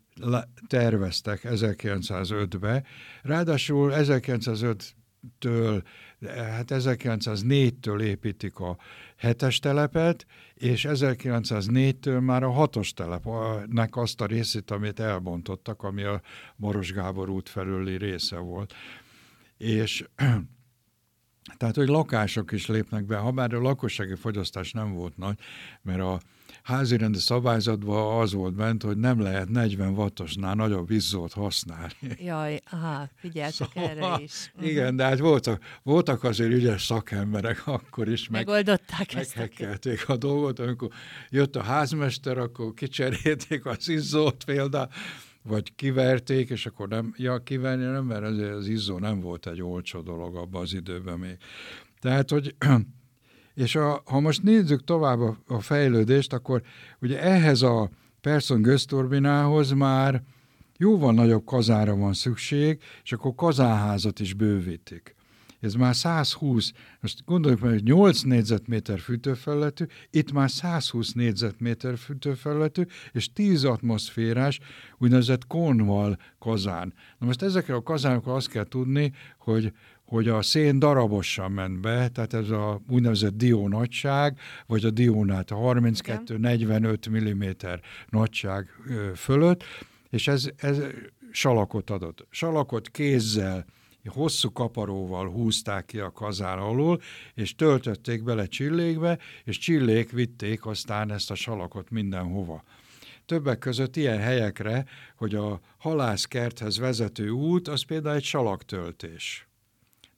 terveztek 0.66 1.40
1905-be, 1.44 2.82
ráadásul 3.22 3.92
1905-től, 3.94 5.82
hát 6.26 6.70
1904-től 6.74 8.00
építik 8.00 8.58
a 8.58 8.76
hetes 9.16 9.58
telepet, 9.58 10.26
és 10.54 10.86
1904-től 10.88 12.20
már 12.24 12.42
a 12.42 12.50
hatos 12.50 12.92
telepnek 12.92 13.96
azt 13.96 14.20
a 14.20 14.26
részét, 14.26 14.70
amit 14.70 15.00
elbontottak, 15.00 15.82
ami 15.82 16.02
a 16.02 16.20
Maros 16.56 16.92
Gábor 16.92 17.28
út 17.28 17.48
felüli 17.48 17.96
része 17.96 18.36
volt. 18.36 18.74
És 19.56 20.04
tehát, 21.58 21.76
hogy 21.76 21.88
lakások 21.88 22.52
is 22.52 22.66
lépnek 22.66 23.04
be, 23.04 23.16
ha 23.16 23.30
bár 23.30 23.54
a 23.54 23.60
lakossági 23.60 24.14
fogyasztás 24.14 24.72
nem 24.72 24.92
volt 24.92 25.16
nagy, 25.16 25.38
mert 25.82 26.00
a 26.00 26.20
házirendi 26.62 27.18
szabályzatban 27.18 28.20
az 28.20 28.32
volt 28.32 28.54
bent, 28.54 28.82
hogy 28.82 28.96
nem 28.96 29.20
lehet 29.20 29.48
40 29.48 29.92
wattosnál 29.92 30.54
nagyobb 30.54 30.90
izzót 30.90 31.32
használni. 31.32 31.94
Jaj, 32.18 32.60
aha, 32.70 33.08
figyeltek 33.14 33.68
szóval, 33.74 33.90
erre 33.90 34.22
is. 34.22 34.50
Uh-huh. 34.54 34.70
Igen, 34.70 34.96
de 34.96 35.04
hát 35.04 35.18
voltak, 35.18 35.62
voltak 35.82 36.24
azért 36.24 36.52
ügyes 36.52 36.84
szakemberek 36.84 37.66
akkor 37.66 38.08
is. 38.08 38.28
Megoldották 38.28 39.14
meg, 39.14 39.22
ezt. 39.22 40.08
a 40.08 40.16
dolgot, 40.16 40.58
amikor 40.58 40.88
jött 41.30 41.56
a 41.56 41.62
házmester, 41.62 42.38
akkor 42.38 42.74
kicserélték 42.74 43.66
az 43.66 43.88
izzót 43.88 44.44
például, 44.44 44.88
vagy 45.42 45.74
kiverték, 45.74 46.50
és 46.50 46.66
akkor 46.66 46.88
nem, 46.88 47.14
ja, 47.16 47.38
kiverni 47.38 47.84
nem, 47.84 48.04
mert 48.04 48.22
azért 48.24 48.52
az 48.52 48.66
izzó 48.66 48.98
nem 48.98 49.20
volt 49.20 49.46
egy 49.46 49.62
olcsó 49.62 50.00
dolog 50.00 50.36
abban 50.36 50.62
az 50.62 50.72
időben 50.72 51.18
még. 51.18 51.36
Tehát, 52.00 52.30
hogy 52.30 52.54
és 53.54 53.74
a, 53.74 54.02
ha 54.04 54.20
most 54.20 54.42
nézzük 54.42 54.84
tovább 54.84 55.20
a, 55.20 55.36
a 55.46 55.60
fejlődést, 55.60 56.32
akkor 56.32 56.62
ugye 57.00 57.20
ehhez 57.22 57.62
a 57.62 57.90
Persson 58.20 58.62
gőzturbinához 58.62 59.70
már 59.70 60.22
jóval 60.78 61.12
nagyobb 61.12 61.44
kazára 61.44 61.96
van 61.96 62.12
szükség, 62.12 62.82
és 63.02 63.12
akkor 63.12 63.34
kazánházat 63.34 64.20
is 64.20 64.34
bővítik. 64.34 65.14
Ez 65.60 65.74
már 65.74 65.94
120, 65.94 66.72
most 67.00 67.24
gondoljuk 67.24 67.60
meg, 67.60 67.70
hogy 67.70 67.82
8 67.82 68.22
négyzetméter 68.22 68.98
fűtőfelületű, 68.98 69.84
itt 70.10 70.32
már 70.32 70.50
120 70.50 71.12
négyzetméter 71.12 71.98
fűtőfelületű, 71.98 72.82
és 73.12 73.32
10 73.32 73.64
atmoszférás 73.64 74.60
úgynevezett 74.98 75.46
konval 75.46 76.18
kazán. 76.38 76.94
Na 77.18 77.26
most 77.26 77.42
ezekre 77.42 77.74
a 77.74 77.82
kazánokra 77.82 78.34
azt 78.34 78.48
kell 78.48 78.64
tudni, 78.64 79.12
hogy 79.38 79.72
hogy 80.10 80.28
a 80.28 80.42
szén 80.42 80.78
darabosan 80.78 81.52
ment 81.52 81.80
be, 81.80 82.08
tehát 82.08 82.34
ez 82.34 82.50
a 82.50 82.80
úgynevezett 82.88 83.36
dió 83.36 83.68
nagyság, 83.68 84.38
vagy 84.66 84.84
a 84.84 84.90
diónát 84.90 85.50
a 85.50 85.56
32-45 85.56 87.10
mm 87.10 87.70
nagyság 88.08 88.68
fölött, 89.14 89.64
és 90.08 90.28
ez, 90.28 90.50
ez 90.56 90.78
salakot 91.30 91.90
adott. 91.90 92.26
Salakot 92.30 92.90
kézzel, 92.90 93.64
hosszú 94.04 94.52
kaparóval 94.52 95.28
húzták 95.28 95.84
ki 95.84 95.98
a 95.98 96.10
kazán 96.12 96.58
alól, 96.58 97.00
és 97.34 97.54
töltötték 97.54 98.22
bele 98.22 98.46
csillékbe, 98.46 99.18
és 99.44 99.58
csillék 99.58 100.10
vitték 100.10 100.66
aztán 100.66 101.10
ezt 101.12 101.30
a 101.30 101.34
salakot 101.34 101.90
mindenhova. 101.90 102.62
Többek 103.26 103.58
között 103.58 103.96
ilyen 103.96 104.18
helyekre, 104.18 104.84
hogy 105.16 105.34
a 105.34 105.60
halászkerthez 105.78 106.78
vezető 106.78 107.28
út, 107.28 107.68
az 107.68 107.82
például 107.82 108.16
egy 108.16 108.24
salaktöltés 108.24 109.49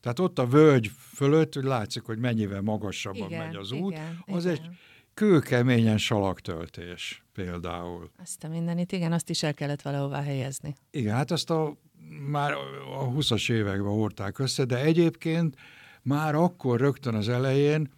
tehát 0.02 0.18
ott 0.18 0.38
a 0.38 0.46
völgy 0.46 0.90
fölött, 1.14 1.54
látszik, 1.54 2.02
hogy 2.02 2.18
mennyivel 2.18 2.60
magasabban 2.60 3.28
igen, 3.28 3.46
megy 3.46 3.56
az 3.56 3.72
út, 3.72 3.92
igen, 3.92 4.22
az 4.26 4.44
igen. 4.44 4.56
egy 4.56 4.70
kőkeményen 5.14 5.98
salaktöltés 5.98 7.22
például. 7.32 8.10
Azt 8.22 8.44
a 8.44 8.48
mindenit, 8.48 8.92
igen, 8.92 9.12
azt 9.12 9.30
is 9.30 9.42
el 9.42 9.54
kellett 9.54 9.82
valahová 9.82 10.22
helyezni. 10.22 10.74
Igen, 10.90 11.14
hát 11.14 11.30
azt 11.30 11.50
a, 11.50 11.76
már 12.30 12.52
a 12.52 13.08
20-as 13.08 13.50
években 13.50 13.92
hordták 13.92 14.38
össze, 14.38 14.64
de 14.64 14.78
egyébként 14.78 15.56
már 16.02 16.34
akkor 16.34 16.80
rögtön 16.80 17.14
az 17.14 17.28
elején 17.28 17.90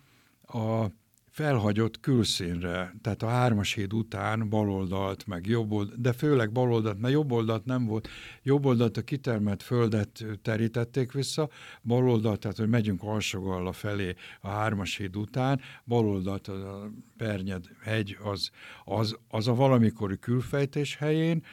a 0.46 0.86
felhagyott 1.34 2.00
külszínre, 2.00 2.94
tehát 3.02 3.22
a 3.22 3.28
hármas 3.28 3.74
híd 3.74 3.92
után 3.92 4.48
baloldalt, 4.48 5.26
meg 5.26 5.46
jobboldalt, 5.46 6.00
de 6.00 6.12
főleg 6.12 6.52
baloldalt, 6.52 7.00
mert 7.00 7.12
jobboldalt 7.14 7.64
nem 7.64 7.86
volt, 7.86 8.08
jobboldalt 8.42 8.96
a 8.96 9.02
kitermelt 9.02 9.62
földet 9.62 10.24
terítették 10.42 11.12
vissza, 11.12 11.48
baloldalt, 11.82 12.40
tehát 12.40 12.56
hogy 12.56 12.68
megyünk 12.68 13.02
Alsogalla 13.02 13.72
felé 13.72 14.14
a 14.40 14.48
hármas 14.48 14.96
híd 14.96 15.16
után, 15.16 15.60
baloldalt 15.84 16.48
a 16.48 16.90
Pernyed 17.16 17.64
hegy, 17.82 18.16
az, 18.22 18.50
az, 18.84 19.16
az 19.28 19.48
a 19.48 19.54
valamikori 19.54 20.18
külfejtés 20.18 20.96
helyén, 20.96 21.44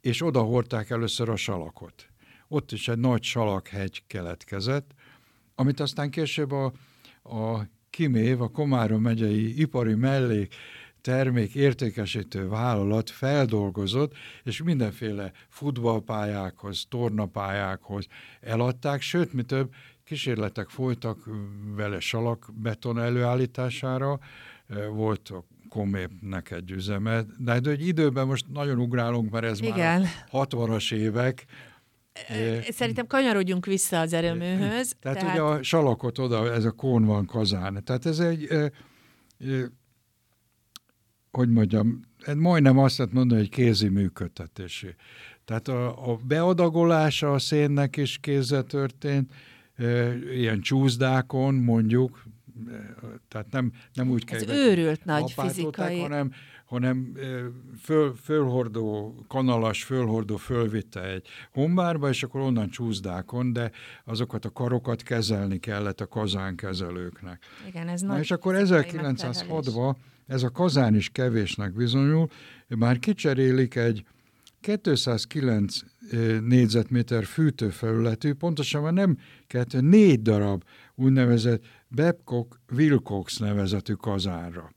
és 0.00 0.22
oda 0.22 0.40
hordták 0.40 0.90
először 0.90 1.28
a 1.28 1.36
salakot. 1.36 2.06
Ott 2.48 2.72
is 2.72 2.88
egy 2.88 2.98
nagy 2.98 3.22
salakhegy 3.22 4.02
keletkezett, 4.06 4.94
amit 5.54 5.80
aztán 5.80 6.10
később 6.10 6.52
a, 6.52 6.72
a 7.22 7.74
Kimév, 7.96 8.40
a 8.40 8.48
Komárom 8.48 9.02
megyei 9.02 9.60
ipari 9.60 9.94
mellék 9.94 10.54
termék 11.00 11.54
értékesítő 11.54 12.48
vállalat 12.48 13.10
feldolgozott, 13.10 14.14
és 14.42 14.62
mindenféle 14.62 15.32
futballpályákhoz, 15.48 16.84
tornapályákhoz 16.88 18.06
eladták, 18.40 19.00
sőt, 19.00 19.32
mi 19.32 19.42
több, 19.42 19.72
kísérletek 20.04 20.68
folytak 20.68 21.28
vele 21.76 22.00
salakbeton 22.00 22.98
előállítására, 22.98 24.18
volt 24.92 25.28
a 25.28 25.44
Komépnek 25.68 26.50
egy 26.50 26.70
üzeme, 26.70 27.24
de 27.38 27.52
hát 27.52 27.66
egy 27.66 27.86
időben 27.86 28.26
most 28.26 28.44
nagyon 28.52 28.78
ugrálunk, 28.78 29.30
mert 29.30 29.44
ez 29.44 29.60
Igen. 29.60 30.00
már 30.00 30.08
60-as 30.32 30.92
évek, 30.92 31.46
Szerintem 32.68 33.06
kanyarodjunk 33.06 33.66
vissza 33.66 34.00
az 34.00 34.12
erőműhöz. 34.12 34.96
Tehát, 35.00 35.18
tehát 35.18 35.32
ugye 35.32 35.42
a 35.42 35.62
salakot 35.62 36.18
oda, 36.18 36.52
ez 36.52 36.64
a 36.64 36.70
kón 36.70 37.04
van 37.04 37.26
kazán. 37.26 37.84
Tehát 37.84 38.06
ez 38.06 38.18
egy, 38.18 38.46
e, 38.50 38.56
e, 38.56 38.70
hogy 41.30 41.48
mondjam, 41.48 42.00
majdnem 42.36 42.78
azt 42.78 42.98
lehet 42.98 43.12
mondani, 43.12 43.40
hogy 43.40 43.50
kézi 43.50 43.88
működtetésé. 43.88 44.94
Tehát 45.44 45.68
a, 45.68 46.10
a 46.10 46.16
beadagolása 46.16 47.32
a 47.32 47.38
szénnek 47.38 47.96
is 47.96 48.18
kézzel 48.18 48.62
történt, 48.62 49.32
e, 49.76 50.14
ilyen 50.14 50.60
csúszdákon 50.60 51.54
mondjuk, 51.54 52.22
tehát 53.28 53.46
nem, 53.50 53.72
nem 53.94 54.10
úgy 54.10 54.24
kell... 54.24 54.38
Ez 54.38 54.48
őrült 54.48 55.04
nagy 55.04 55.32
fizikai... 55.32 56.00
Hanem, 56.00 56.32
hanem 56.66 57.12
föl, 57.80 58.14
fölhordó, 58.14 59.14
kanalas 59.28 59.84
fölhordó 59.84 60.36
fölvitte 60.36 61.02
egy 61.02 61.26
hombárba, 61.52 62.08
és 62.08 62.22
akkor 62.22 62.40
onnan 62.40 62.68
csúszdákon, 62.70 63.52
de 63.52 63.70
azokat 64.04 64.44
a 64.44 64.50
karokat 64.50 65.02
kezelni 65.02 65.58
kellett 65.58 66.00
a 66.00 66.06
kazánkezelőknek. 66.06 67.44
Igen, 67.68 67.88
ez 67.88 68.00
Na, 68.00 68.18
És 68.18 68.30
akkor 68.30 68.54
1906-ban 68.58 69.94
ez 70.26 70.42
a 70.42 70.50
kazán 70.50 70.94
is 70.94 71.08
kevésnek 71.08 71.72
bizonyul, 71.72 72.28
már 72.68 72.98
kicserélik 72.98 73.74
egy 73.74 74.04
209 74.60 75.78
négyzetméter 76.40 77.24
fűtőfelületű, 77.24 78.32
pontosan 78.32 78.82
már 78.82 78.92
nem 78.92 79.18
kettő, 79.46 79.80
négy 79.80 80.22
darab 80.22 80.64
úgynevezett 80.94 81.64
Babcock 81.88 82.60
Wilcox 82.72 83.36
nevezetű 83.36 83.92
kazánra. 83.92 84.74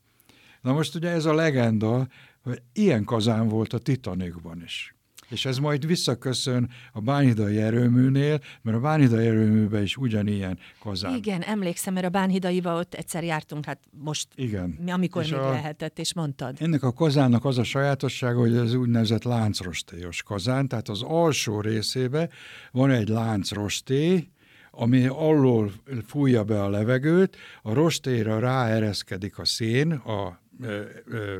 Na 0.60 0.72
most 0.72 0.94
ugye 0.94 1.08
ez 1.08 1.24
a 1.24 1.34
legenda, 1.34 2.06
hogy 2.42 2.62
ilyen 2.72 3.04
kazán 3.04 3.48
volt 3.48 3.72
a 3.72 3.78
Titanicban 3.78 4.62
is. 4.62 4.94
És 5.30 5.44
ez 5.44 5.58
majd 5.58 5.86
visszaköszön 5.86 6.70
a 6.92 7.00
bánhidai 7.00 7.58
erőműnél, 7.58 8.40
mert 8.62 8.76
a 8.76 8.80
bánhidai 8.80 9.26
erőműben 9.26 9.82
is 9.82 9.96
ugyanilyen 9.96 10.58
kazán. 10.78 11.16
Igen, 11.16 11.42
emlékszem, 11.42 11.94
mert 11.94 12.06
a 12.06 12.08
bánhidaival 12.08 12.76
ott 12.76 12.94
egyszer 12.94 13.24
jártunk, 13.24 13.64
hát 13.64 13.80
most, 13.90 14.28
Igen. 14.34 14.78
amikor 14.86 15.22
és 15.22 15.30
még 15.30 15.40
a, 15.40 15.50
lehetett, 15.50 15.98
és 15.98 16.14
mondtad. 16.14 16.56
Ennek 16.60 16.82
a 16.82 16.92
kazánnak 16.92 17.44
az 17.44 17.58
a 17.58 17.64
sajátossága, 17.64 18.38
hogy 18.38 18.56
ez 18.56 18.74
úgynevezett 18.74 19.24
láncrostélyos 19.24 20.22
kazán, 20.22 20.68
tehát 20.68 20.88
az 20.88 21.02
alsó 21.02 21.60
részébe 21.60 22.28
van 22.72 22.90
egy 22.90 23.08
láncrostély, 23.08 24.28
ami 24.70 25.06
alól 25.06 25.72
fújja 26.06 26.44
be 26.44 26.62
a 26.62 26.68
levegőt, 26.68 27.36
a 27.62 27.72
rostéra 27.72 28.38
ráereszkedik 28.38 29.38
a 29.38 29.44
szén 29.44 29.92
a 29.92 30.40
ö, 30.62 30.84
ö, 31.04 31.38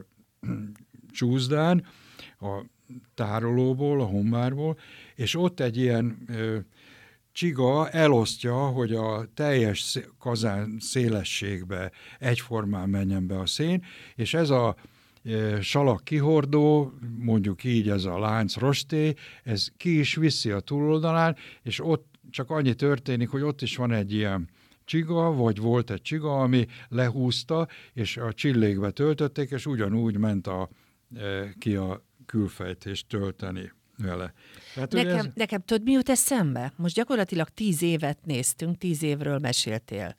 csúszdán, 1.13 1.87
a 2.41 2.65
tárolóból, 3.15 4.01
a 4.01 4.05
hommárból, 4.05 4.79
és 5.15 5.35
ott 5.35 5.61
egy 5.61 5.77
ilyen 5.77 6.25
ö, 6.29 6.59
csiga 7.33 7.91
elosztja, 7.91 8.55
hogy 8.55 8.95
a 8.95 9.29
teljes 9.35 9.99
kazán 10.19 10.77
szélességbe 10.81 11.91
egyformán 12.19 12.89
menjen 12.89 13.27
be 13.27 13.39
a 13.39 13.47
szén, 13.47 13.85
és 14.15 14.35
ez 14.35 14.51
a 14.51 14.77
salak 15.61 16.05
kihordó, 16.05 16.93
mondjuk 17.19 17.65
így 17.65 17.89
ez 17.89 18.05
a 18.05 18.19
lánc 18.19 18.57
rosté, 18.57 19.15
ez 19.43 19.69
ki 19.77 19.99
is 19.99 20.15
viszi 20.15 20.51
a 20.51 20.61
túloldalán, 20.61 21.37
és 21.63 21.85
ott 21.85 22.19
csak 22.31 22.51
annyi 22.51 22.75
történik, 22.75 23.29
hogy 23.29 23.43
ott 23.43 23.63
is 23.63 23.77
van 23.77 23.93
egy 23.93 24.13
ilyen 24.13 24.49
csiga, 24.91 25.33
vagy 25.33 25.59
volt 25.59 25.91
egy 25.91 26.03
csiga, 26.03 26.41
ami 26.41 26.67
lehúzta, 26.89 27.69
és 27.93 28.17
a 28.17 28.33
csillégbe 28.33 28.91
töltötték, 28.91 29.51
és 29.51 29.67
ugyanúgy 29.67 30.17
ment 30.17 30.47
a, 30.47 30.69
e, 31.17 31.55
ki 31.59 31.75
a 31.75 32.05
külfejtést 32.27 33.07
tölteni 33.09 33.73
vele. 33.99 34.33
Hát 34.75 34.93
nekem, 34.93 35.17
ez... 35.17 35.27
nekem 35.35 35.63
tudod, 35.65 35.83
mi 35.83 35.93
jut 35.93 36.09
eszembe? 36.09 36.73
Most 36.77 36.95
gyakorlatilag 36.95 37.49
tíz 37.49 37.83
évet 37.83 38.19
néztünk, 38.25 38.79
tíz 38.79 39.03
évről 39.03 39.39
meséltél. 39.39 40.17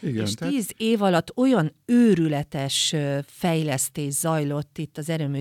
Igen, 0.00 0.24
és 0.24 0.34
tehát... 0.34 0.54
tíz 0.54 0.72
év 0.76 1.02
alatt 1.02 1.36
olyan 1.36 1.74
őrületes 1.84 2.94
fejlesztés 3.26 4.12
zajlott 4.12 4.78
itt 4.78 4.98
az 4.98 5.08
erőmű 5.08 5.40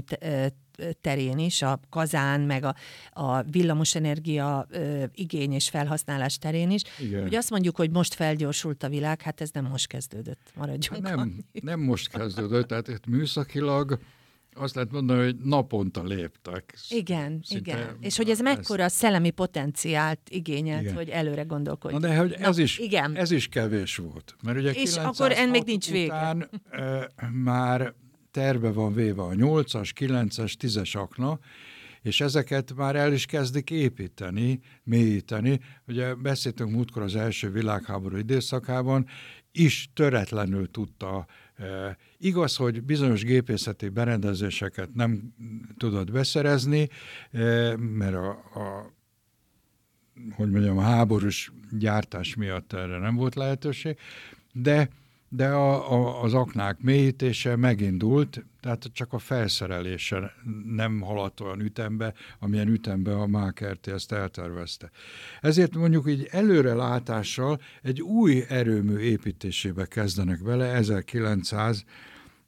terén 1.02 1.40
is, 1.40 1.62
a 1.62 1.80
kazán, 1.90 2.42
meg 2.42 2.64
a, 2.64 2.76
a 3.12 3.42
villamosenergia 3.42 4.68
ö, 4.70 5.04
igény 5.14 5.54
és 5.54 5.70
felhasználás 5.70 6.38
terén 6.38 6.72
is, 6.72 6.82
Igen. 7.00 7.22
hogy 7.22 7.36
azt 7.36 7.50
mondjuk, 7.50 7.76
hogy 7.76 7.92
most 7.92 8.14
felgyorsult 8.14 8.84
a 8.84 8.90
világ, 8.90 9.22
hát 9.22 9.42
ez 9.42 9.50
nem 9.52 9.66
most 9.66 9.88
kezdődött, 9.88 10.52
maradjunk 10.56 11.02
Nem, 11.02 11.44
nem 11.52 11.80
most 11.80 12.10
kezdődött, 12.10 12.68
tehát 12.68 12.88
itt 12.88 13.06
műszakilag 13.06 14.00
azt 14.56 14.76
lehet 14.76 14.92
mondani, 14.92 15.24
hogy 15.24 15.36
naponta 15.44 16.04
léptek. 16.04 16.78
Igen, 16.90 17.40
igen. 17.50 17.98
És 18.00 18.18
hogy 18.18 18.30
ez 18.30 18.40
mekkora 18.40 18.84
ez... 18.84 18.94
szellemi 18.94 19.30
potenciált 19.30 20.20
igényelt, 20.30 20.82
igen. 20.82 20.96
hogy 20.96 21.10
előre 21.10 21.42
gondolkodjunk. 21.42 22.04
Na 22.04 22.10
de 22.10 22.18
hogy 22.18 22.34
ez, 22.34 22.56
Na, 22.56 22.64
is, 22.64 22.78
igen. 22.78 23.16
ez 23.16 23.32
is 23.32 23.48
kevés 23.48 23.96
volt. 23.96 24.36
Mert 24.44 24.58
ugye 24.58 24.72
és 24.72 24.96
akkor 24.96 25.32
ennek 25.32 25.52
még 25.52 25.64
nincs 25.64 25.90
vége. 25.90 26.06
Után, 26.06 26.50
e, 26.70 27.10
már 27.32 27.94
terve 28.34 28.72
van 28.72 28.94
véve 28.94 29.22
a 29.22 29.30
8-as, 29.30 29.92
9-es, 30.00 30.54
10-es 30.60 30.98
akna, 30.98 31.40
és 32.02 32.22
ezeket 32.22 32.74
már 32.76 32.96
el 32.96 33.14
is 33.14 33.26
kezdik 33.26 33.70
építeni, 33.70 34.60
mélyíteni. 34.84 35.60
Ugye 35.88 36.14
beszéltünk 36.16 36.72
múltkor 36.72 37.02
az 37.02 37.16
első 37.16 37.52
világháború 37.52 38.18
időszakában, 38.18 39.08
is 39.52 39.90
töretlenül 39.94 40.72
tudta. 40.72 41.26
E, 41.56 41.98
igaz, 42.18 42.56
hogy 42.56 42.84
bizonyos 42.84 43.24
gépészeti 43.24 43.90
berendezéseket 43.90 44.94
nem 44.94 45.34
tudott 45.78 46.12
beszerezni, 46.12 46.90
e, 47.32 47.78
mert 47.78 48.16
a, 48.16 48.30
a 48.30 48.94
hogy 50.36 50.50
mondjam, 50.52 50.78
a 50.78 50.82
háborús 50.82 51.52
gyártás 51.72 52.36
miatt 52.36 52.74
erre 52.74 52.98
nem 52.98 53.16
volt 53.16 53.36
lehetőség, 53.36 53.98
de 54.54 54.90
de 55.36 55.48
a, 55.48 55.92
a, 55.92 56.24
az 56.24 56.34
aknák 56.34 56.80
mélyítése 56.82 57.56
megindult, 57.56 58.46
tehát 58.60 58.86
csak 58.94 59.14
a 59.14 59.18
felszerelése 59.18 60.34
nem 60.76 61.02
haladt 61.02 61.40
olyan 61.40 61.62
ütembe, 61.62 62.14
amilyen 62.40 62.68
ütembe 62.68 63.16
a 63.16 63.28
Mákerti 63.28 63.92
ezt 63.92 64.12
eltervezte. 64.12 64.92
Ezért 65.42 65.76
mondjuk 65.76 66.10
így 66.10 66.28
előrelátással 66.32 67.60
egy 67.82 68.02
új 68.02 68.44
erőmű 68.48 68.98
építésébe 68.98 69.86
kezdenek 69.86 70.44
bele 70.44 70.80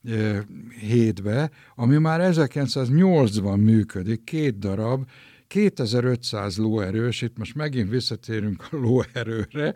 1907-be, 0.03 1.51
ami 1.75 1.97
már 1.97 2.19
1908-ban 2.33 3.63
működik, 3.63 4.23
két 4.23 4.59
darab, 4.59 5.09
2500 5.47 6.57
lóerős, 6.57 7.21
itt 7.21 7.37
most 7.37 7.55
megint 7.55 7.89
visszatérünk 7.89 8.67
a 8.71 8.75
lóerőre, 8.75 9.73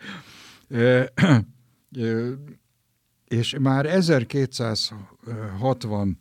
és 3.29 3.55
már 3.59 3.85
1260 3.85 6.19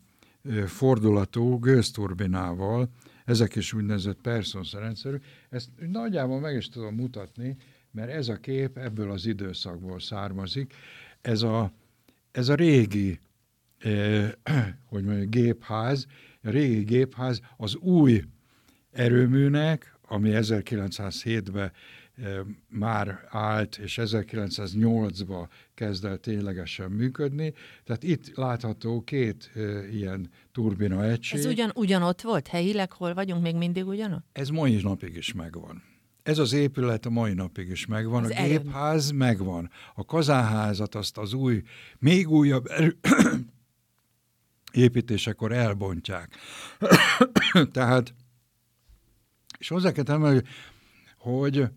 fordulatú 0.66 1.58
gőzturbinával, 1.58 2.90
ezek 3.24 3.56
is 3.56 3.72
úgynevezett 3.72 4.20
Persons 4.20 4.72
rendszerű, 4.72 5.16
ezt 5.50 5.68
nagyjából 5.90 6.40
meg 6.40 6.56
is 6.56 6.68
tudom 6.68 6.94
mutatni, 6.94 7.56
mert 7.90 8.10
ez 8.10 8.28
a 8.28 8.36
kép 8.36 8.78
ebből 8.78 9.10
az 9.10 9.26
időszakból 9.26 10.00
származik. 10.00 10.74
Ez 11.20 11.42
a, 11.42 11.72
ez 12.30 12.48
a 12.48 12.54
régi, 12.54 13.18
eh, 13.78 14.32
hogy 14.90 15.04
mondjuk, 15.04 15.30
gépház, 15.30 16.06
a 16.42 16.50
régi 16.50 16.82
gépház 16.82 17.40
az 17.56 17.76
új 17.76 18.24
erőműnek, 18.90 19.98
ami 20.08 20.30
1907-ben 20.32 21.72
már 22.68 23.28
állt, 23.28 23.76
és 23.76 23.98
1908-ban 24.02 25.48
kezd 25.74 26.04
el 26.04 26.18
ténylegesen 26.18 26.90
működni. 26.90 27.54
Tehát 27.84 28.02
itt 28.02 28.34
látható 28.36 29.00
két 29.00 29.50
ilyen 29.92 30.30
turbina 30.52 31.04
egység. 31.04 31.38
Ez 31.38 31.46
ugyan, 31.46 31.70
ugyanott 31.74 32.20
volt 32.20 32.48
helyileg? 32.48 32.92
Hol 32.92 33.14
vagyunk? 33.14 33.42
Még 33.42 33.54
mindig 33.54 33.86
ugyanott? 33.86 34.24
Ez 34.32 34.48
mai 34.48 34.80
napig 34.82 35.16
is 35.16 35.32
megvan. 35.32 35.82
Ez 36.22 36.38
az 36.38 36.52
épület 36.52 37.06
a 37.06 37.10
mai 37.10 37.32
napig 37.32 37.68
is 37.68 37.86
megvan, 37.86 38.24
az 38.24 38.30
a 38.30 38.42
gépház 38.42 39.06
erőn. 39.06 39.16
megvan. 39.16 39.70
A 39.94 40.04
kazánházat 40.04 40.94
azt 40.94 41.18
az 41.18 41.32
új, 41.32 41.62
még 41.98 42.28
újabb 42.28 42.66
erő, 42.66 42.98
építésekor 44.72 45.52
elbontják. 45.52 46.36
Tehát, 47.72 48.14
és 49.58 49.68
hozzá 49.68 49.92
kell 49.92 50.04
tenni, 50.04 50.40
hogy 51.18 51.68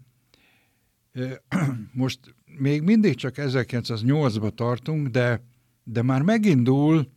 most 1.93 2.19
még 2.45 2.82
mindig 2.82 3.15
csak 3.15 3.34
1908-ba 3.38 4.54
tartunk, 4.56 5.08
de, 5.08 5.43
de 5.84 6.02
már 6.02 6.21
megindul 6.21 7.12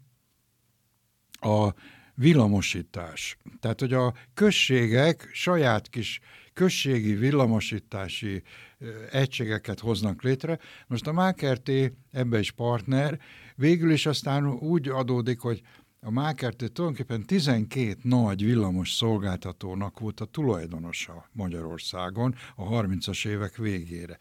a 1.31 1.75
villamosítás. 2.15 3.37
Tehát, 3.61 3.81
hogy 3.81 3.93
a 3.93 4.15
községek 4.35 5.29
saját 5.33 5.89
kis 5.89 6.21
községi 6.53 7.15
villamosítási 7.15 8.43
egységeket 9.11 9.81
hoznak 9.81 10.23
létre. 10.23 10.59
Most 10.87 11.07
a 11.07 11.13
Mákerté 11.13 11.93
ebbe 12.11 12.39
is 12.39 12.51
partner, 12.51 13.19
végül 13.55 13.91
is 13.91 14.07
aztán 14.07 14.47
úgy 14.47 14.89
adódik, 14.89 15.39
hogy 15.39 15.63
a 16.05 16.11
Mákerté 16.11 16.67
tulajdonképpen 16.67 17.27
12 17.27 17.97
nagy 18.03 18.45
villamos 18.45 18.93
szolgáltatónak 18.93 20.01
volt 20.01 20.21
a 20.21 20.25
tulajdonosa 20.25 21.29
Magyarországon 21.33 22.35
a 22.57 22.69
30-as 22.69 23.27
évek 23.27 23.57
végére. 23.57 24.19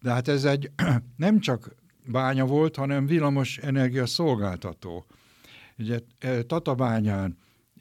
De 0.00 0.10
hát 0.10 0.28
ez 0.28 0.44
egy 0.44 0.70
nem 1.16 1.40
csak 1.40 1.74
bánya 2.06 2.46
volt, 2.46 2.76
hanem 2.76 3.06
villamos 3.06 3.58
energia 3.58 4.06
szolgáltató. 4.06 5.06
Ugye 5.78 6.00
Tatabányán 6.46 7.38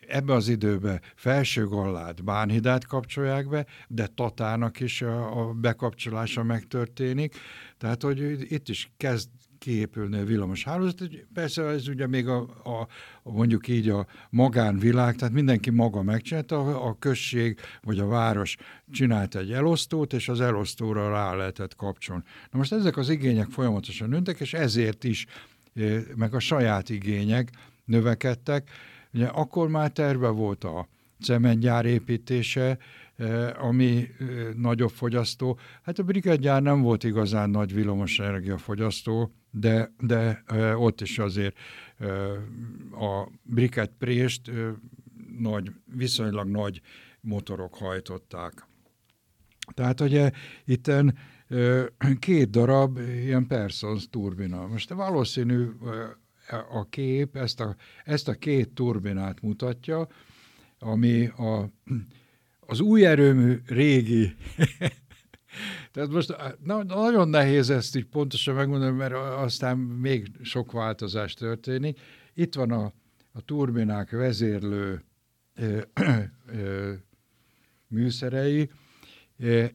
ebbe 0.08 0.34
az 0.34 0.48
időben 0.48 1.02
felső 1.16 1.66
gallát, 1.66 2.24
Bánhidát 2.24 2.86
kapcsolják 2.86 3.50
be, 3.50 3.66
de 3.88 4.08
Tatának 4.08 4.80
is 4.80 5.02
a, 5.02 5.40
a 5.40 5.54
bekapcsolása 5.54 6.44
megtörténik. 6.44 7.36
Tehát, 7.78 8.02
hogy 8.02 8.52
itt 8.52 8.70
is 8.70 8.92
kezd 8.98 9.30
kiépülni 9.64 10.18
a 10.18 10.24
villamos 10.24 10.64
hálózat. 10.64 11.10
Persze 11.34 11.64
ez 11.64 11.88
ugye 11.88 12.08
még 12.08 12.28
a, 12.28 12.40
a, 12.64 12.88
mondjuk 13.24 13.68
így 13.68 13.90
a 13.90 14.06
magánvilág, 14.30 15.16
tehát 15.16 15.34
mindenki 15.34 15.70
maga 15.70 16.02
megcsinálta, 16.02 16.60
a, 16.60 16.88
a 16.88 16.96
község 17.00 17.60
vagy 17.82 18.00
a 18.00 18.08
város 18.08 18.56
csinált 18.92 19.36
egy 19.36 19.52
elosztót, 19.52 20.14
és 20.14 20.30
az 20.30 20.42
elosztóra 20.42 21.10
rá 21.10 21.34
lehetett 21.36 21.76
kapcsolni. 21.76 22.24
Na 22.52 22.58
most 22.58 22.72
ezek 22.72 22.98
az 22.98 23.10
igények 23.10 23.50
folyamatosan 23.50 24.10
nőttek, 24.10 24.40
és 24.40 24.54
ezért 24.54 25.04
is, 25.04 25.26
eh, 25.74 26.04
meg 26.16 26.34
a 26.34 26.40
saját 26.40 26.90
igények 26.90 27.50
növekedtek, 27.86 28.70
Ugye 29.14 29.26
akkor 29.26 29.68
már 29.68 29.92
terve 29.92 30.28
volt 30.28 30.64
a 30.64 30.88
cementgyár 31.22 31.86
építése, 31.86 32.78
ami 33.58 34.08
nagyobb 34.56 34.90
fogyasztó. 34.90 35.60
Hát 35.82 36.00
a 36.00 36.04
brigádgyár 36.04 36.62
nem 36.62 36.82
volt 36.82 37.04
igazán 37.04 37.50
nagy 37.50 37.74
villamos 37.74 38.22
fogyasztó, 38.58 39.34
de, 39.52 39.94
de 40.00 40.44
ott 40.76 41.02
is 41.02 41.20
azért 41.20 41.58
a 42.92 43.30
briket 43.44 43.92
prést 43.98 44.52
nagy, 45.40 45.72
viszonylag 45.96 46.48
nagy 46.48 46.82
motorok 47.22 47.76
hajtották. 47.76 48.68
Tehát 49.74 50.02
ugye 50.02 50.32
itten 50.66 51.18
két 52.20 52.50
darab 52.50 52.98
ilyen 52.98 53.48
Persons 53.48 54.10
turbina. 54.10 54.68
Most 54.68 54.94
valószínű 54.94 55.68
a 56.72 56.90
kép 56.90 57.36
ezt 57.36 57.60
a, 57.60 57.76
ezt 58.04 58.28
a 58.28 58.34
két 58.34 58.70
turbinát 58.70 59.42
mutatja, 59.42 60.08
ami 60.80 61.26
a, 61.26 61.70
az 62.66 62.80
új 62.80 63.06
erőmű 63.06 63.62
régi 63.66 64.36
Tehát 65.92 66.10
most 66.10 66.36
na, 66.64 66.84
nagyon 66.84 67.30
nehéz 67.30 67.70
ezt 67.70 67.96
így 67.96 68.06
pontosan 68.06 68.56
megmondani, 68.56 68.98
mert 68.98 69.14
aztán 69.38 69.78
még 69.78 70.28
sok 70.42 70.72
változás 70.72 71.34
történik. 71.34 72.00
Itt 72.34 72.56
van 72.56 72.72
a, 72.72 72.94
a 73.32 73.42
turbinák 73.42 74.12
vezérlő 74.12 75.04
ö, 75.56 75.82
ö, 76.46 76.94
műszerei, 77.88 78.70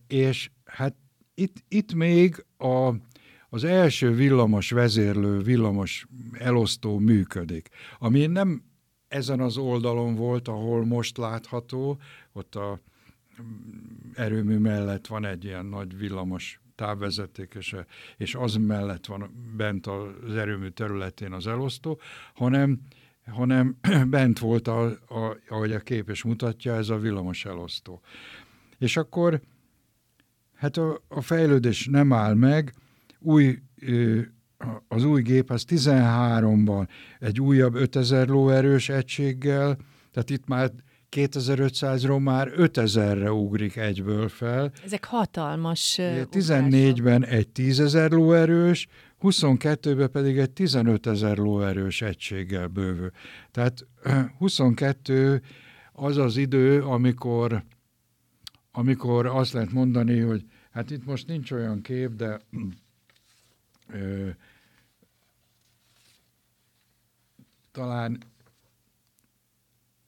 és 0.06 0.50
hát 0.64 0.94
itt, 1.34 1.64
itt 1.68 1.94
még 1.94 2.44
a, 2.56 2.94
az 3.48 3.64
első 3.64 4.14
villamos 4.14 4.70
vezérlő, 4.70 5.38
villamos 5.38 6.06
elosztó 6.32 6.98
működik, 6.98 7.68
ami 7.98 8.26
nem 8.26 8.62
ezen 9.08 9.40
az 9.40 9.56
oldalon 9.56 10.14
volt, 10.14 10.48
ahol 10.48 10.84
most 10.84 11.16
látható, 11.16 11.98
ott 12.38 12.54
a 12.54 12.80
erőmű 14.14 14.58
mellett 14.58 15.06
van 15.06 15.24
egy 15.24 15.44
ilyen 15.44 15.66
nagy 15.66 15.98
villamos 15.98 16.60
távvezeték, 16.74 17.54
és, 17.58 17.76
és 18.16 18.34
az 18.34 18.54
mellett 18.54 19.06
van 19.06 19.52
bent 19.56 19.86
az 19.86 20.36
erőmű 20.36 20.68
területén 20.68 21.32
az 21.32 21.46
elosztó, 21.46 22.00
hanem, 22.34 22.80
hanem 23.26 23.76
bent 24.10 24.38
volt, 24.38 24.68
a, 24.68 24.84
a, 24.90 25.36
ahogy 25.48 25.72
a 25.72 25.80
kép 25.80 26.10
is 26.10 26.22
mutatja, 26.22 26.74
ez 26.74 26.88
a 26.88 26.98
villamos 26.98 27.44
elosztó. 27.44 28.00
És 28.78 28.96
akkor 28.96 29.40
hát 30.54 30.76
a, 30.76 31.02
a 31.08 31.20
fejlődés 31.20 31.86
nem 31.86 32.12
áll 32.12 32.34
meg, 32.34 32.74
új, 33.18 33.58
az 34.88 35.04
új 35.04 35.22
gép 35.22 35.50
az 35.50 35.64
13-ban 35.68 36.88
egy 37.18 37.40
újabb 37.40 37.74
5000 37.74 38.28
lóerős 38.28 38.88
egységgel, 38.88 39.76
tehát 40.10 40.30
itt 40.30 40.46
már 40.46 40.72
2500-ról 41.10 42.22
már 42.22 42.52
5000-re 42.56 43.32
ugrik 43.32 43.76
egyből 43.76 44.28
fel. 44.28 44.72
Ezek 44.84 45.04
hatalmas 45.04 45.98
14-ben 46.00 47.24
egy 47.24 47.48
10.000 47.54 48.10
lóerős, 48.10 48.86
22-ben 49.22 50.10
pedig 50.10 50.38
egy 50.38 50.50
15 50.50 51.06
ezer 51.06 51.36
lóerős 51.36 52.02
egységgel 52.02 52.66
bővő. 52.66 53.12
Tehát 53.50 53.86
22 54.38 55.42
az 55.92 56.16
az 56.16 56.36
idő, 56.36 56.82
amikor, 56.82 57.64
amikor 58.72 59.26
azt 59.26 59.52
lehet 59.52 59.72
mondani, 59.72 60.20
hogy 60.20 60.44
hát 60.70 60.90
itt 60.90 61.04
most 61.04 61.26
nincs 61.26 61.50
olyan 61.50 61.80
kép, 61.82 62.10
de 62.14 62.40
ö, 63.92 64.28
talán 67.72 68.18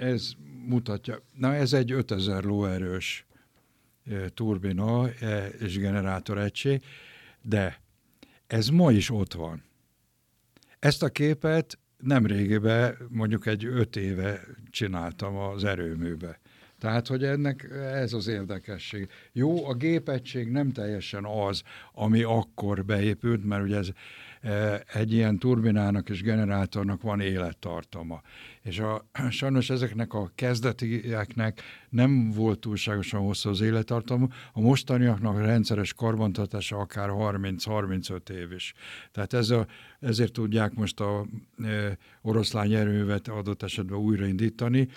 ez 0.01 0.33
mutatja, 0.67 1.23
na 1.37 1.55
ez 1.55 1.73
egy 1.73 1.93
5000 1.93 2.45
lóerős 2.45 3.27
turbina 4.35 5.09
és 5.59 5.79
generátor 5.79 6.39
egység, 6.39 6.83
de 7.43 7.81
ez 8.47 8.69
ma 8.69 8.93
is 8.93 9.11
ott 9.11 9.33
van. 9.33 9.63
Ezt 10.79 11.03
a 11.03 11.09
képet 11.09 11.79
nem 11.99 12.27
régében, 12.27 12.97
mondjuk 13.09 13.47
egy 13.47 13.65
öt 13.65 13.97
éve 13.97 14.41
csináltam 14.71 15.37
az 15.37 15.65
erőműbe. 15.65 16.41
Tehát, 16.79 17.07
hogy 17.07 17.25
ennek 17.25 17.71
ez 17.93 18.13
az 18.13 18.27
érdekesség. 18.27 19.09
Jó, 19.33 19.67
a 19.67 19.75
gépegység 19.75 20.49
nem 20.51 20.73
teljesen 20.73 21.25
az, 21.25 21.63
ami 21.93 22.23
akkor 22.23 22.85
beépült, 22.85 23.45
mert 23.45 23.63
ugye 23.63 23.77
ez 23.77 23.89
egy 24.93 25.13
ilyen 25.13 25.39
turbinának 25.39 26.09
és 26.09 26.23
generátornak 26.23 27.03
van 27.03 27.21
élettartama. 27.21 28.21
És 28.63 28.79
a, 28.79 29.09
sajnos 29.31 29.71
ezeknek 29.71 30.15
a 30.15 30.31
kezdetieknek 30.35 31.63
nem 31.89 32.31
volt 32.31 32.59
túlságosan 32.59 33.21
hosszú 33.21 33.49
az 33.49 33.61
élettartama, 33.61 34.29
a 34.53 34.61
mostaniaknak 34.61 35.37
a 35.37 35.41
rendszeres 35.41 35.93
karbantartása 35.93 36.79
akár 36.79 37.09
30-35 37.13 38.29
év 38.29 38.53
is. 38.53 38.75
Tehát 39.13 39.33
ez 39.33 39.51
a, 39.51 39.67
ezért 40.01 40.33
tudják 40.33 40.75
most 40.75 41.01
a 41.01 41.27
e, 41.63 41.99
oroszlány 42.23 42.73
erővet 42.73 43.29
adott 43.29 43.63
esetben 43.63 43.99
újraindítani, 43.99 44.89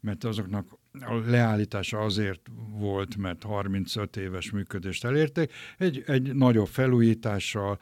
mert 0.00 0.24
azoknak 0.24 0.75
a 1.00 1.14
leállítása 1.14 1.98
azért 1.98 2.40
volt, 2.70 3.16
mert 3.16 3.42
35 3.42 4.16
éves 4.16 4.50
működést 4.50 5.04
elérték. 5.04 5.52
Egy, 5.78 6.02
egy 6.06 6.34
nagyobb 6.34 6.66
felújítással, 6.66 7.78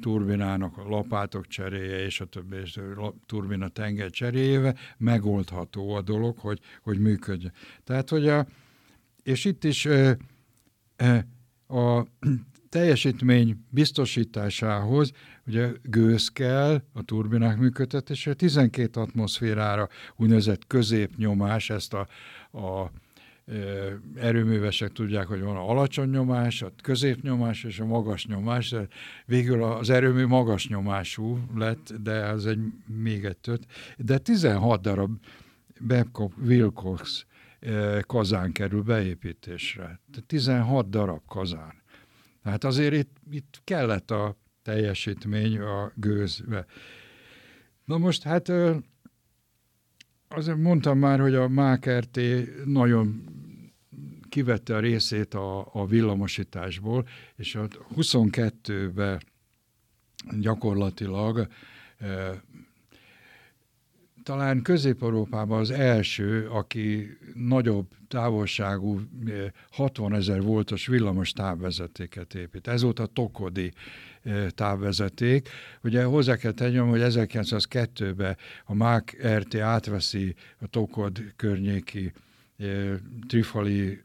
turbinának 0.00 0.78
a 0.78 0.88
lapátok 0.88 1.46
cseréje 1.46 2.04
és 2.04 2.20
a 2.20 2.24
többi, 2.24 2.56
és 2.56 2.76
a 2.76 3.14
turbina 3.26 3.68
tenger 3.68 4.10
cseréjével 4.10 4.76
megoldható 4.96 5.94
a 5.94 6.02
dolog, 6.02 6.38
hogy, 6.38 6.60
hogy 6.82 6.98
működjön. 6.98 7.52
Tehát, 7.84 8.08
hogy 8.08 8.28
a, 8.28 8.46
és 9.22 9.44
itt 9.44 9.64
is 9.64 9.88
a 11.66 12.06
teljesítmény 12.74 13.56
biztosításához 13.70 15.12
ugye 15.46 15.72
gőz 15.82 16.28
kell 16.28 16.82
a 16.92 17.02
turbinák 17.02 17.58
működtetésére, 17.58 18.36
12 18.36 19.00
atmoszférára 19.00 19.88
úgynevezett 20.16 20.66
középnyomás, 20.66 21.70
ezt 21.70 21.94
a, 21.94 22.06
a 22.58 22.90
erőművesek 24.14 24.92
tudják, 24.92 25.26
hogy 25.26 25.40
van 25.40 25.56
a 25.56 25.68
alacsony 25.68 26.10
nyomás, 26.10 26.62
a 26.62 26.72
középnyomás 26.82 27.64
és 27.64 27.80
a 27.80 27.84
magas 27.84 28.26
nyomás. 28.26 28.74
Végül 29.26 29.62
az 29.62 29.90
erőmű 29.90 30.26
magas 30.26 30.68
nyomású 30.68 31.38
lett, 31.56 31.92
de 32.02 32.26
az 32.26 32.46
egy 32.46 32.58
még 32.86 33.24
egy 33.24 33.36
tört. 33.36 33.64
De 33.96 34.18
16 34.18 34.80
darab 34.80 35.10
Babcock 35.86 36.36
Wilcox 36.44 37.26
kazán 38.00 38.52
kerül 38.52 38.82
beépítésre. 38.82 40.00
16 40.26 40.90
darab 40.90 41.22
kazán. 41.28 41.82
Tehát 42.44 42.64
azért 42.64 42.94
itt, 42.94 43.16
itt 43.30 43.60
kellett 43.64 44.10
a 44.10 44.36
teljesítmény 44.62 45.58
a 45.58 45.92
gőzbe. 45.94 46.66
Na 47.84 47.98
most 47.98 48.22
hát 48.22 48.52
azért 50.28 50.58
mondtam 50.58 50.98
már, 50.98 51.20
hogy 51.20 51.34
a 51.34 51.48
MÁKRT 51.48 52.20
nagyon 52.64 53.24
kivette 54.28 54.76
a 54.76 54.80
részét 54.80 55.34
a, 55.34 55.68
a 55.72 55.86
villamosításból, 55.86 57.08
és 57.36 57.54
a 57.54 57.68
22-ben 57.96 59.20
gyakorlatilag 60.40 61.48
talán 64.24 64.62
Közép-Európában 64.62 65.60
az 65.60 65.70
első, 65.70 66.48
aki 66.48 67.16
nagyobb 67.34 67.86
távolságú 68.08 69.00
60 69.70 70.14
ezer 70.14 70.42
voltos 70.42 70.86
villamos 70.86 71.32
távvezetéket 71.32 72.34
épít. 72.34 72.68
Ez 72.68 72.82
volt 72.82 72.98
a 72.98 73.06
Tokodi 73.06 73.72
távvezeték. 74.48 75.48
Ugye 75.82 76.04
hozzá 76.04 76.36
kell 76.36 76.52
tennem, 76.52 76.88
hogy 76.88 77.00
1902-ben 77.04 78.36
a 78.64 78.74
MÁK 78.74 79.16
RT 79.26 79.54
átveszi 79.54 80.34
a 80.58 80.66
Tokod 80.66 81.18
környéki 81.36 82.12
trifali 83.28 84.00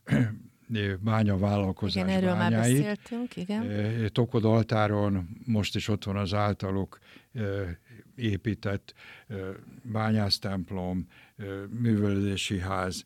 bányavállalkozás 1.00 2.04
igen, 2.04 2.16
erről 2.16 2.34
bányáit. 2.34 2.52
már 2.52 2.62
beszéltünk, 2.62 3.36
igen. 3.36 4.10
Tokod 4.12 4.46
altáron 4.46 5.30
most 5.46 5.76
is 5.76 5.88
ott 5.88 6.04
van 6.04 6.16
az 6.16 6.34
általuk 6.34 7.00
épített 8.20 8.94
bányásztemplom, 9.84 11.08
művelődési 11.70 12.60
ház, 12.60 13.06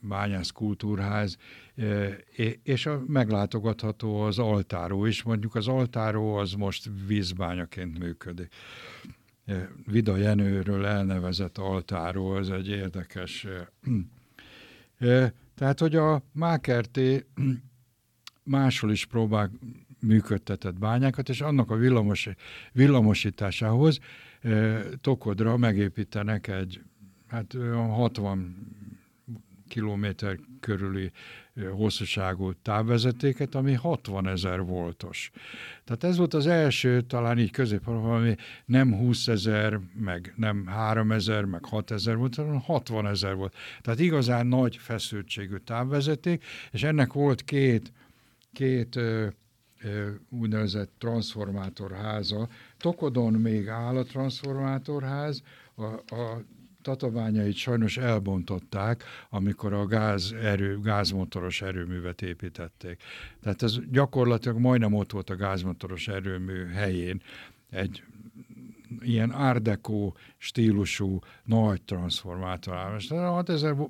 bányász 0.00 0.50
kultúrház, 0.50 1.36
és 2.62 2.86
a 2.86 3.02
meglátogatható 3.06 4.20
az 4.20 4.38
altáró 4.38 5.06
is. 5.06 5.22
Mondjuk 5.22 5.54
az 5.54 5.68
altáró 5.68 6.34
az 6.34 6.52
most 6.52 6.90
vízbányaként 7.06 7.98
működik. 7.98 8.54
Vida 9.86 10.16
Jenőről 10.16 10.86
elnevezett 10.86 11.58
altáró, 11.58 12.28
az 12.30 12.50
egy 12.50 12.68
érdekes. 12.68 13.46
Tehát, 15.54 15.80
hogy 15.80 15.96
a 15.96 16.22
Mákerté 16.32 17.26
máshol 18.42 18.90
is 18.90 19.06
próbál 19.06 19.50
működtetett 20.00 20.78
bányákat, 20.78 21.28
és 21.28 21.40
annak 21.40 21.70
a 21.70 21.76
villamos, 21.76 22.28
villamosításához 22.72 23.98
Tokodra 25.00 25.56
megépítenek 25.56 26.48
egy 26.48 26.80
hát 27.28 27.56
60 27.72 28.56
kilométer 29.68 30.38
körüli 30.60 31.10
hosszúságú 31.70 32.52
távvezetéket, 32.52 33.54
ami 33.54 33.72
60 33.72 34.28
ezer 34.28 34.60
voltos. 34.64 35.30
Tehát 35.84 36.04
ez 36.04 36.16
volt 36.16 36.34
az 36.34 36.46
első, 36.46 37.00
talán 37.00 37.38
így 37.38 37.50
közép, 37.50 37.88
ami 37.88 38.34
nem 38.64 38.94
20 38.94 39.28
ezer, 39.28 39.80
meg 39.94 40.32
nem 40.36 40.66
3 40.66 41.12
ezer, 41.12 41.44
meg 41.44 41.64
6 41.64 41.90
ezer 41.90 42.16
volt, 42.16 42.34
hanem 42.34 42.60
60 42.60 43.06
ezer 43.06 43.34
volt. 43.34 43.54
Tehát 43.80 44.00
igazán 44.00 44.46
nagy 44.46 44.76
feszültségű 44.76 45.56
távvezeték, 45.56 46.44
és 46.70 46.82
ennek 46.82 47.12
volt 47.12 47.44
két, 47.44 47.92
két 48.52 48.98
úgynevezett 50.28 50.90
transformátorháza. 50.98 52.48
Tokodon 52.76 53.32
még 53.32 53.68
áll 53.68 53.96
a 53.96 54.02
transformátorház, 54.02 55.42
a, 55.74 55.84
a 56.14 56.42
tatabányait 56.82 57.54
sajnos 57.54 57.96
elbontották, 57.96 59.04
amikor 59.30 59.72
a 59.72 59.86
gáz 59.86 60.32
erő, 60.42 60.80
gázmotoros 60.80 61.62
erőművet 61.62 62.22
építették. 62.22 63.02
Tehát 63.42 63.62
ez 63.62 63.78
gyakorlatilag 63.90 64.58
majdnem 64.58 64.94
ott 64.94 65.12
volt 65.12 65.30
a 65.30 65.36
gázmotoros 65.36 66.08
erőmű 66.08 66.64
helyén 66.66 67.22
egy 67.70 68.02
ilyen 69.00 69.32
árdekó 69.32 70.16
stílusú 70.36 71.18
nagy 71.44 71.82
transformátor. 71.82 72.90
Most 72.92 73.10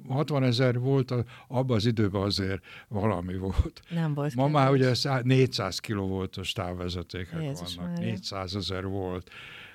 60 0.08 0.42
ezer 0.42 0.78
volt, 0.78 1.14
abban 1.48 1.76
az 1.76 1.86
időben 1.86 2.22
azért 2.22 2.64
valami 2.88 3.36
volt. 3.36 3.82
Nem 3.90 4.14
volt. 4.14 4.34
Ma 4.34 4.48
már 4.48 4.70
ugye 4.70 4.92
400 5.22 5.78
kilovoltos 5.78 6.52
távvezetékek 6.52 7.42
Jézus 7.42 7.76
vannak, 7.76 7.92
Mária. 7.92 8.10
400 8.10 8.56
ezer 8.56 8.86
volt. 8.86 9.30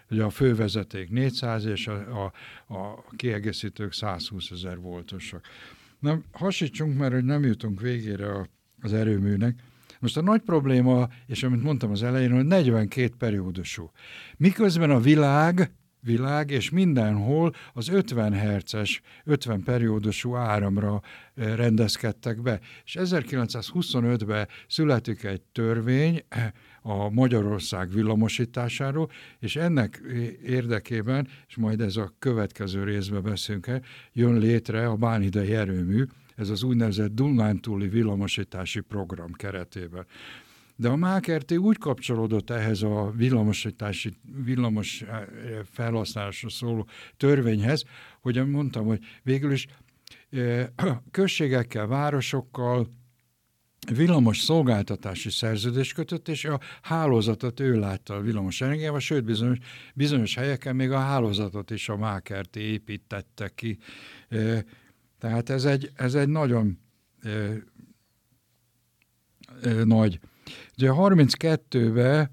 Ugye 0.09 0.24
a 0.24 0.30
fővezeték 0.30 1.09
400, 1.09 1.65
és 1.65 1.88
a, 1.88 2.24
a, 2.24 2.34
a 2.74 3.03
kiegészítők 3.15 3.93
120 3.93 4.51
ezer 4.51 4.80
voltosak. 4.80 5.45
Na, 5.99 6.22
hasítsunk, 6.32 6.97
mert 6.97 7.13
hogy 7.13 7.24
nem 7.24 7.43
jutunk 7.43 7.82
végére 7.82 8.32
a, 8.32 8.47
az 8.82 8.93
erőműnek. 8.93 9.59
Most 10.02 10.18
a 10.18 10.22
nagy 10.22 10.41
probléma, 10.41 11.08
és 11.28 11.43
amit 11.43 11.64
mondtam 11.64 11.91
az 11.91 12.04
elején, 12.04 12.32
hogy 12.32 12.45
42 12.45 13.10
periódusú. 13.18 13.91
Miközben 14.38 14.89
a 14.89 14.99
világ 14.99 15.72
világ, 16.04 16.49
és 16.49 16.70
mindenhol 16.70 17.54
az 17.74 17.89
50 17.89 18.34
herces, 18.34 19.02
50 19.24 19.64
periódusú 19.64 20.36
áramra 20.36 21.02
rendezkedtek 21.36 22.41
be. 22.41 22.60
És 22.86 22.97
1925-ben 22.99 24.47
születik 24.68 25.24
egy 25.24 25.41
törvény, 25.41 26.24
a 26.82 27.10
Magyarország 27.10 27.91
villamosításáról, 27.91 29.10
és 29.39 29.56
ennek 29.56 30.02
érdekében, 30.45 31.28
és 31.47 31.56
majd 31.56 31.82
ez 31.82 31.95
a 31.95 32.14
következő 32.20 32.84
részben 32.84 33.24
beszélünk 33.24 33.68
el, 33.68 33.82
jön 34.14 34.38
létre 34.38 34.88
a 34.88 34.95
bánidei 34.95 35.54
erőmű, 35.54 36.04
ez 36.42 36.50
az 36.50 36.64
úgynevezett 36.64 37.14
Dunántúli 37.14 37.88
villamosítási 37.88 38.80
program 38.80 39.32
keretében. 39.32 40.06
De 40.76 40.89
a 40.89 40.96
Mákerté 40.96 41.56
úgy 41.56 41.78
kapcsolódott 41.78 42.50
ehhez 42.50 42.82
a 42.82 43.12
villamosítási, 43.16 44.14
villamos 44.44 45.04
felhasználásra 45.72 46.50
szóló 46.50 46.88
törvényhez, 47.18 47.84
hogy 48.22 48.50
mondtam, 48.50 48.86
hogy 48.86 49.00
végül 49.24 49.52
is 49.52 49.68
községekkel, 51.12 51.88
városokkal, 51.88 52.88
villamos 53.96 54.39
szolgáltatási 54.39 55.30
szerződést 55.30 55.94
kötött, 55.94 56.28
és 56.28 56.46
a 56.46 56.60
hálózatot 56.82 57.60
ő 57.60 57.80
látta 57.80 58.14
a 58.14 58.22
villamos 58.22 58.62
energiával, 58.62 59.00
sőt 59.00 59.24
bizonyos, 59.24 59.58
bizonyos 59.96 60.36
helyeken 60.36 60.76
még 60.76 60.92
a 60.92 61.00
hálózatot 61.00 61.72
is 61.72 61.89
a 61.89 61.98
Mákerté 61.98 62.62
építette 62.62 63.50
ki. 63.56 63.78
Tehát 65.22 65.49
ez 65.49 65.65
egy, 65.65 65.91
ez 65.95 66.15
egy 66.15 66.28
nagyon 66.28 66.80
nagy. 69.84 70.19
Ugye 70.78 70.89
32-ben 70.93 72.32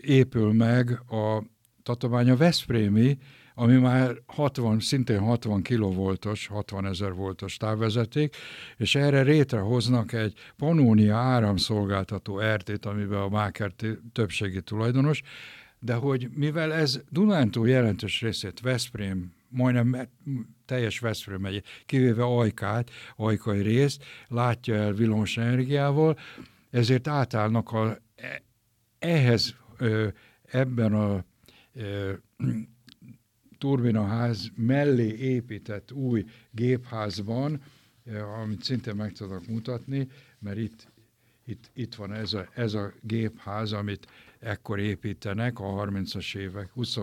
épül 0.00 0.52
meg 0.52 0.90
a 1.08 1.42
Tatabánya 1.82 2.36
Veszprémi, 2.36 3.18
ami 3.54 3.76
már 3.76 4.14
60, 4.26 4.80
szintén 4.80 5.18
60 5.18 5.62
kilovoltos, 5.62 6.46
60 6.46 6.86
ezer 6.86 7.12
voltos 7.12 7.56
távvezeték, 7.56 8.36
és 8.76 8.94
erre 8.94 9.22
rétrehoznak 9.22 10.12
egy 10.12 10.34
Panónia 10.56 11.16
áramszolgáltató 11.16 12.40
RT-t, 12.54 12.86
amiben 12.86 13.20
a 13.20 13.28
Máker 13.28 13.72
többségi 14.12 14.60
tulajdonos, 14.62 15.22
de 15.80 15.94
hogy 15.94 16.28
mivel 16.34 16.72
ez 16.72 17.00
Dunántúl 17.10 17.68
jelentős 17.68 18.20
részét 18.20 18.60
Veszprém, 18.60 19.38
majdnem 19.50 20.08
teljes 20.64 20.98
Veszprém 20.98 21.40
megy, 21.40 21.62
kivéve 21.86 22.24
Ajkát, 22.24 22.90
Ajkai 23.16 23.62
részt, 23.62 24.04
látja 24.28 24.74
el 24.74 24.92
villamos 24.92 25.36
energiával, 25.36 26.18
ezért 26.70 27.08
átállnak 27.08 27.72
a, 27.72 27.98
e, 28.14 28.42
ehhez 28.98 29.56
ebben 30.42 30.94
a 30.94 31.24
turbinaház 33.58 34.50
mellé 34.54 35.16
épített 35.16 35.92
új 35.92 36.24
gépházban, 36.50 37.62
amit 38.40 38.62
szintén 38.62 38.94
meg 38.94 39.12
tudok 39.12 39.46
mutatni, 39.46 40.08
mert 40.38 40.56
itt, 40.56 40.88
itt, 41.44 41.70
itt 41.74 41.94
van 41.94 42.12
ez 42.12 42.32
a, 42.32 42.48
ez 42.54 42.74
a 42.74 42.92
gépház, 43.00 43.72
amit 43.72 44.06
ekkor 44.38 44.78
építenek 44.78 45.58
a 45.58 45.64
30-as 45.64 46.36
évek, 46.36 46.70
20, 46.72 46.98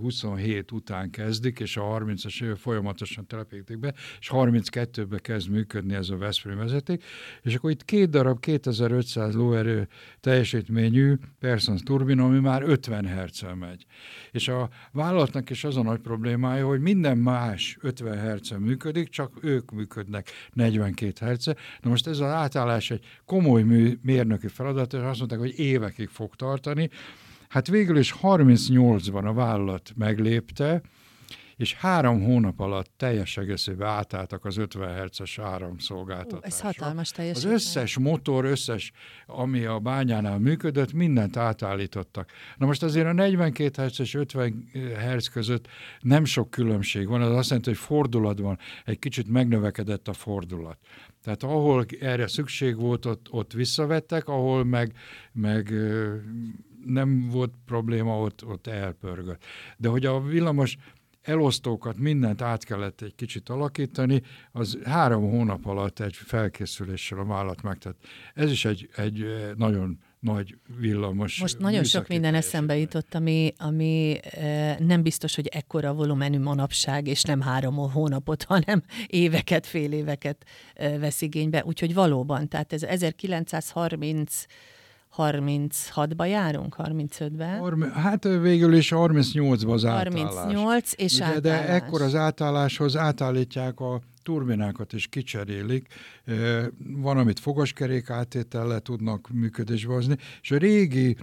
27 0.00 0.72
után 0.72 1.10
kezdik, 1.10 1.60
és 1.60 1.76
a 1.76 1.82
30-as 1.82 2.42
évek 2.42 2.56
folyamatosan 2.56 3.26
telepítik 3.26 3.78
be, 3.78 3.94
és 4.20 4.30
32-ben 4.32 5.20
kezd 5.22 5.48
működni 5.48 5.94
ez 5.94 6.08
a 6.08 6.16
Veszprém 6.16 6.56
vezeték, 6.56 7.04
és 7.42 7.54
akkor 7.54 7.70
itt 7.70 7.84
két 7.84 8.10
darab 8.10 8.40
2500 8.40 9.34
lóerő 9.34 9.88
teljesítményű 10.20 11.14
Persons 11.38 11.82
turbina, 11.82 12.24
ami 12.24 12.40
már 12.40 12.62
50 12.62 13.06
hz 13.06 13.44
megy. 13.60 13.86
És 14.30 14.48
a 14.48 14.68
vállalatnak 14.92 15.50
is 15.50 15.64
az 15.64 15.76
a 15.76 15.82
nagy 15.82 16.00
problémája, 16.00 16.66
hogy 16.66 16.80
minden 16.80 17.18
más 17.18 17.76
50 17.80 18.36
hz 18.36 18.50
működik, 18.50 19.08
csak 19.08 19.38
ők 19.42 19.70
működnek 19.70 20.30
42 20.52 21.26
hz 21.26 21.46
Na 21.80 21.90
most 21.90 22.06
ez 22.06 22.18
az 22.18 22.30
átállás 22.30 22.90
egy 22.90 23.04
komoly 23.24 23.62
mű, 23.62 23.98
mérnöki 24.02 24.48
feladat, 24.48 24.92
és 24.92 24.98
azt 24.98 25.18
mondták, 25.18 25.38
hogy 25.38 25.58
évekig 25.58 26.08
fog 26.08 26.34
tartani, 26.34 26.90
Hát 27.54 27.66
végül 27.66 27.96
is 27.96 28.14
38-ban 28.22 29.24
a 29.24 29.32
vállalat 29.32 29.92
meglépte, 29.96 30.82
és 31.56 31.74
három 31.74 32.22
hónap 32.22 32.60
alatt 32.60 32.90
teljes 32.96 33.36
egészében 33.36 33.88
átálltak 33.88 34.44
az 34.44 34.56
50 34.56 35.02
Hz-es 35.02 35.38
áramszolgáltatásra. 35.38 36.46
Ez 36.46 36.60
hatalmas 36.60 37.10
teljesítmény. 37.10 37.54
Az 37.54 37.60
összes 37.60 37.98
motor, 37.98 38.44
összes, 38.44 38.92
ami 39.26 39.64
a 39.64 39.78
bányánál 39.78 40.38
működött, 40.38 40.92
mindent 40.92 41.36
átállítottak. 41.36 42.30
Na 42.56 42.66
most 42.66 42.82
azért 42.82 43.06
a 43.06 43.12
42 43.12 43.82
Hz 43.82 44.00
és 44.00 44.14
50 44.14 44.70
Hz 45.14 45.28
között 45.28 45.68
nem 46.00 46.24
sok 46.24 46.50
különbség 46.50 47.08
van, 47.08 47.22
az 47.22 47.36
azt 47.36 47.48
jelenti, 47.48 47.70
hogy 47.70 47.78
fordulatban 47.78 48.58
egy 48.84 48.98
kicsit 48.98 49.28
megnövekedett 49.28 50.08
a 50.08 50.12
fordulat. 50.12 50.78
Tehát 51.22 51.42
ahol 51.42 51.86
erre 52.00 52.26
szükség 52.26 52.76
volt, 52.76 53.06
ott, 53.06 53.26
ott 53.30 53.52
visszavettek, 53.52 54.28
ahol 54.28 54.64
meg, 54.64 54.92
meg 55.32 55.72
nem 56.86 57.28
volt 57.30 57.52
probléma, 57.66 58.20
ott, 58.20 58.44
ott 58.46 58.66
elpörgött. 58.66 59.44
De 59.76 59.88
hogy 59.88 60.06
a 60.06 60.20
villamos 60.20 60.76
elosztókat, 61.24 61.98
mindent 61.98 62.42
át 62.42 62.64
kellett 62.64 63.00
egy 63.00 63.14
kicsit 63.14 63.48
alakítani, 63.48 64.22
az 64.52 64.78
három 64.84 65.30
hónap 65.30 65.66
alatt 65.66 66.00
egy 66.00 66.14
felkészüléssel 66.14 67.18
a 67.18 67.24
vállat 67.24 67.62
megtett. 67.62 67.96
Ez 68.34 68.50
is 68.50 68.64
egy, 68.64 68.88
egy 68.96 69.24
nagyon 69.56 69.98
nagy 70.20 70.56
villamos. 70.78 71.40
Most 71.40 71.58
nagyon 71.58 71.84
sok 71.84 72.08
minden 72.08 72.34
eszembe 72.34 72.76
jutott, 72.76 73.14
ami, 73.14 73.52
ami 73.58 74.18
e, 74.22 74.76
nem 74.78 75.02
biztos, 75.02 75.34
hogy 75.34 75.46
ekkora 75.46 75.94
volumenű 75.94 76.38
manapság, 76.38 77.06
és 77.06 77.22
nem 77.22 77.40
három 77.40 77.76
hónapot, 77.76 78.42
hanem 78.52 78.82
éveket, 79.06 79.66
fél 79.66 79.92
éveket 79.92 80.44
e, 80.74 80.98
vesz 80.98 81.20
igénybe. 81.20 81.64
Úgyhogy 81.64 81.94
valóban, 81.94 82.48
tehát 82.48 82.72
ez 82.72 82.82
1930 82.82 84.44
36-ba 85.16 86.28
járunk, 86.28 86.76
35-ben? 86.78 87.92
Hát 87.92 88.24
végül 88.24 88.74
is 88.74 88.92
38-ba 88.94 89.72
az 89.72 89.84
38 89.84 90.92
és 90.96 91.14
Ugye, 91.14 91.40
De 91.40 91.68
ekkor 91.68 92.02
az 92.02 92.14
átálláshoz 92.14 92.96
átállítják 92.96 93.80
a 93.80 94.00
turbinákat 94.22 94.92
is 94.92 95.06
kicserélik, 95.06 95.86
van, 96.78 97.18
amit 97.18 97.38
fogaskerék 97.38 98.10
átétellel 98.10 98.80
tudnak 98.80 99.28
működésbe 99.32 99.92
hozni, 99.92 100.16
és 100.42 100.50
a 100.50 100.56
régi 100.56 101.16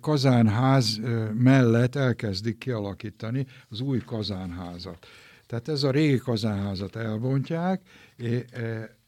kazánház 0.00 1.00
mellett 1.32 1.94
elkezdik 1.94 2.58
kialakítani 2.58 3.46
az 3.68 3.80
új 3.80 3.98
kazánházat. 3.98 5.06
Tehát 5.46 5.68
ez 5.68 5.82
a 5.82 5.90
régi 5.90 6.18
kazánházat 6.18 6.96
elbontják, 6.96 7.82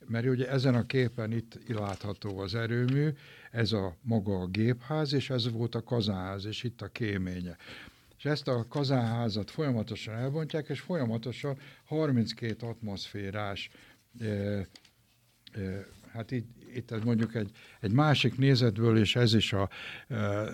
mert 0.07 0.27
ugye 0.27 0.51
ezen 0.51 0.74
a 0.74 0.87
képen 0.87 1.33
itt 1.33 1.59
látható 1.68 2.39
az 2.39 2.55
erőmű, 2.55 3.09
ez 3.57 3.73
a 3.73 3.97
maga 4.03 4.39
a 4.39 4.47
gépház, 4.47 5.13
és 5.13 5.31
ez 5.31 5.51
volt 5.51 5.75
a 5.75 5.83
kazánház, 5.83 6.45
és 6.45 6.63
itt 6.63 6.83
a 6.83 6.89
kéménye. 6.89 7.57
És 8.19 8.25
ezt 8.25 8.49
a 8.49 8.67
kazánházat 8.69 9.51
folyamatosan 9.51 10.15
elbontják, 10.15 10.69
és 10.69 10.81
folyamatosan 10.81 11.59
32 11.85 12.67
atmoszférás, 12.67 13.71
e, 14.21 14.27
e, 14.27 14.67
hát 16.13 16.31
itt, 16.31 16.49
itt 16.75 16.91
ez 16.91 17.03
mondjuk 17.03 17.35
egy, 17.35 17.51
egy 17.81 17.93
másik 17.93 18.39
nézetből, 18.39 18.99
és 18.99 19.17
ez 19.17 19.35
is 19.35 19.53
a 19.53 19.71
e, 20.09 20.45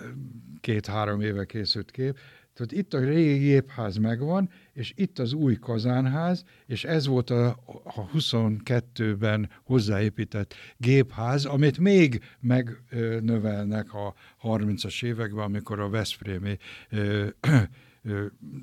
két-három 0.61 1.21
éve 1.21 1.45
készült 1.45 1.91
kép, 1.91 2.17
tehát 2.53 2.71
itt 2.71 2.93
a 2.93 2.99
régi 2.99 3.37
gépház 3.37 3.97
megvan, 3.97 4.49
és 4.73 4.93
itt 4.95 5.19
az 5.19 5.33
új 5.33 5.55
kazánház, 5.55 6.43
és 6.65 6.83
ez 6.83 7.07
volt 7.07 7.29
a, 7.29 7.47
a 7.83 8.07
22-ben 8.17 9.49
hozzáépített 9.63 10.53
gépház, 10.77 11.45
amit 11.45 11.77
még 11.77 12.21
megnövelnek 12.39 13.93
a 13.93 14.13
30-as 14.43 15.03
években, 15.03 15.43
amikor 15.43 15.79
a 15.79 15.89
Veszprémi 15.89 16.57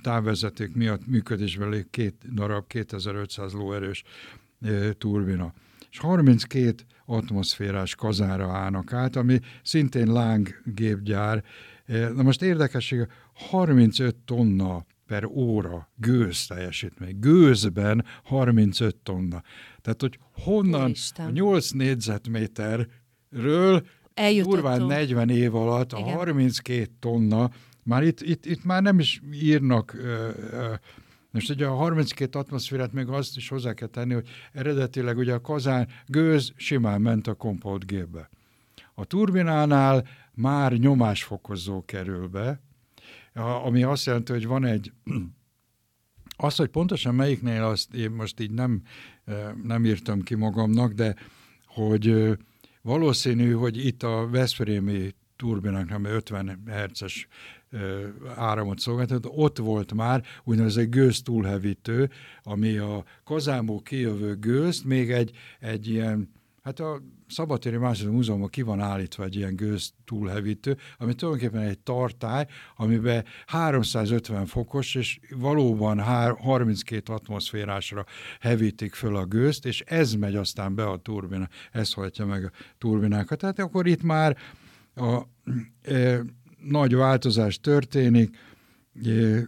távvezeték 0.02 0.74
miatt 0.74 1.06
működésben 1.06 1.68
lég 1.68 1.90
két 1.90 2.34
darab 2.34 2.66
2500 2.66 3.52
lóerős 3.52 4.02
turbina. 4.98 5.52
És 5.90 5.98
32 5.98 6.74
atmoszférás 7.06 7.94
kazára 7.94 8.50
állnak 8.50 8.92
át, 8.92 9.16
ami 9.16 9.40
szintén 9.62 10.12
lánggépgyár. 10.12 11.44
Na 11.86 12.22
most 12.22 12.42
érdekesség, 12.42 13.06
35 13.34 14.16
tonna 14.16 14.84
per 15.10 15.24
óra 15.24 15.90
gőz 15.96 16.46
teljesítmény. 16.46 17.18
Gőzben 17.18 18.04
35 18.24 18.96
tonna. 18.96 19.42
Tehát, 19.80 20.00
hogy 20.00 20.18
honnan 20.32 20.92
a 21.16 21.30
8 21.30 21.70
négyzetméterről 21.70 23.86
durván 24.42 24.82
40 24.82 25.28
év 25.28 25.54
alatt 25.54 25.92
a 25.92 25.98
Igen. 25.98 26.14
32 26.14 26.90
tonna, 27.00 27.50
már 27.82 28.02
itt, 28.02 28.20
itt, 28.20 28.46
itt 28.46 28.64
már 28.64 28.82
nem 28.82 28.98
is 28.98 29.20
írnak 29.32 29.94
ö, 29.94 30.28
ö, 30.50 30.74
most 31.30 31.50
ugye 31.50 31.66
a 31.66 31.74
32 31.74 32.38
atmoszférát 32.38 32.92
még 32.92 33.08
azt 33.08 33.36
is 33.36 33.48
hozzá 33.48 33.72
kell 33.72 33.88
tenni, 33.88 34.14
hogy 34.14 34.28
eredetileg 34.52 35.16
ugye 35.16 35.34
a 35.34 35.40
kazán 35.40 35.88
gőz 36.06 36.52
simán 36.56 37.00
ment 37.00 37.26
a 37.26 37.34
compound 37.34 37.84
gépbe. 37.84 38.28
A 38.94 39.04
turbinánál 39.04 40.06
már 40.34 40.72
nyomásfokozó 40.72 41.84
kerül 41.84 42.28
be, 42.28 42.60
ami 43.34 43.82
azt 43.82 44.06
jelenti, 44.06 44.32
hogy 44.32 44.46
van 44.46 44.64
egy 44.64 44.92
az, 46.36 46.56
hogy 46.56 46.68
pontosan 46.68 47.14
melyiknél, 47.14 47.62
azt 47.62 47.94
én 47.94 48.10
most 48.10 48.40
így 48.40 48.50
nem, 48.50 48.82
nem 49.62 49.84
írtam 49.84 50.22
ki 50.22 50.34
magamnak, 50.34 50.92
de 50.92 51.14
hogy 51.66 52.36
valószínű, 52.82 53.52
hogy 53.52 53.86
itt 53.86 54.02
a 54.02 54.28
Veszprémi 54.30 55.14
turbinák, 55.36 55.90
ami 55.90 56.08
50 56.08 56.62
Hz-es 56.66 57.28
áramot 58.36 58.78
szolgáltat, 58.78 59.26
ott 59.28 59.58
volt 59.58 59.92
már 59.94 60.24
úgynevezett 60.44 60.90
gőz 60.90 61.22
túlhevítő, 61.22 62.10
ami 62.42 62.76
a 62.76 63.04
kazámból 63.24 63.82
kijövő 63.82 64.36
gőzt 64.36 64.84
még 64.84 65.10
egy, 65.10 65.36
egy 65.60 65.88
ilyen 65.88 66.30
Hát 66.62 66.80
a 66.80 67.02
Szabadtéri 67.26 67.76
Második 67.76 68.12
Múzeumban 68.12 68.48
ki 68.48 68.62
van 68.62 68.80
állítva 68.80 69.24
egy 69.24 69.36
ilyen 69.36 69.56
gőz 69.56 69.92
túlhevítő, 70.04 70.76
ami 70.98 71.14
tulajdonképpen 71.14 71.66
egy 71.66 71.78
tartály, 71.78 72.46
amiben 72.76 73.24
350 73.46 74.46
fokos, 74.46 74.94
és 74.94 75.20
valóban 75.36 76.00
32 76.00 77.12
atmoszférásra 77.12 78.04
hevítik 78.40 78.94
föl 78.94 79.16
a 79.16 79.24
gőzt, 79.24 79.66
és 79.66 79.80
ez 79.80 80.14
megy 80.14 80.36
aztán 80.36 80.74
be 80.74 80.84
a 80.84 80.96
turbina, 80.98 81.48
ez 81.72 81.92
hajtja 81.92 82.26
meg 82.26 82.44
a 82.44 82.50
turbinákat. 82.78 83.38
Tehát 83.38 83.58
akkor 83.58 83.86
itt 83.86 84.02
már 84.02 84.36
a 84.94 85.22
e, 85.82 86.20
nagy 86.58 86.94
változás 86.94 87.60
történik, 87.60 88.36
e, 89.04 89.46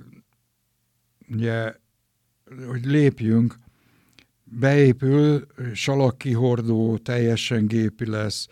ugye, 1.29 1.75
hogy 2.69 2.85
lépjünk 2.85 3.62
beépül, 4.61 5.47
salakkihordó, 5.73 6.97
teljesen 6.97 7.67
gépi 7.67 8.11
lesz, 8.11 8.49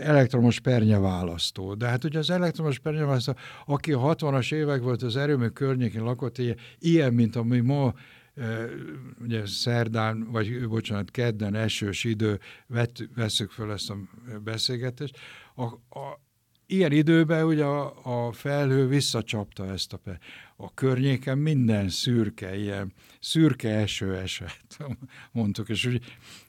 elektromos 0.00 0.60
pernyeválasztó. 0.60 1.74
De 1.74 1.86
hát 1.86 2.04
ugye 2.04 2.18
az 2.18 2.30
elektromos 2.30 2.78
pernyeválasztó, 2.78 3.34
aki 3.66 3.92
a 3.92 4.00
60-as 4.00 4.54
évek 4.54 4.82
volt 4.82 5.02
az 5.02 5.16
erőmű 5.16 5.46
környékén 5.46 6.02
lakott, 6.02 6.36
ilyen, 6.78 7.14
mint 7.14 7.36
ami 7.36 7.60
ma 7.60 7.94
ugye 9.20 9.46
szerdán, 9.46 10.28
vagy 10.30 10.68
bocsánat, 10.68 11.10
kedden 11.10 11.54
esős 11.54 12.04
idő, 12.04 12.38
vett, 12.66 12.96
veszük 13.14 13.50
föl 13.50 13.72
ezt 13.72 13.90
a 13.90 13.96
beszélgetést, 14.44 15.18
a, 15.54 15.64
a, 15.98 16.20
ilyen 16.70 16.92
időben 16.92 17.44
ugye 17.44 17.64
a, 17.64 18.26
a 18.26 18.32
felhő 18.32 18.86
visszacsapta 18.86 19.66
ezt 19.66 19.92
a 19.92 19.96
pe. 19.96 20.18
A 20.56 20.74
környéken 20.74 21.38
minden 21.38 21.88
szürke, 21.88 22.56
ilyen 22.56 22.92
szürke 23.20 23.68
eső 23.68 24.16
esett, 24.16 24.76
mondtuk, 25.32 25.68
és 25.68 25.84
úgy 25.84 26.02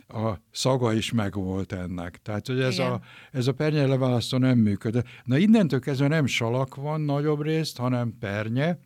a 0.08 0.34
szaga 0.52 0.94
is 0.94 1.12
megvolt 1.12 1.72
ennek. 1.72 2.22
Tehát, 2.22 2.48
hogy 2.48 2.60
ez 2.60 2.74
Igen. 2.74 2.92
a, 2.92 3.02
ez 3.32 3.48
a 3.48 3.54
pernye 3.54 3.86
leválasztó 3.86 4.38
nem 4.38 4.58
működött. 4.58 5.08
Na 5.24 5.38
innentől 5.38 5.80
kezdve 5.80 6.08
nem 6.08 6.26
salak 6.26 6.76
van 6.76 7.02
nagyobb 7.02 7.42
részt, 7.42 7.78
hanem 7.78 8.18
pernye, 8.20 8.80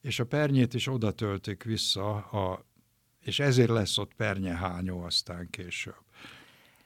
és 0.00 0.20
a 0.20 0.24
pernyét 0.24 0.74
is 0.74 0.88
oda 0.88 1.10
töltik 1.10 1.62
vissza, 1.62 2.14
a, 2.14 2.64
és 3.20 3.38
ezért 3.38 3.70
lesz 3.70 3.98
ott 3.98 4.14
pernyehányó 4.14 5.02
aztán 5.02 5.50
később. 5.50 6.02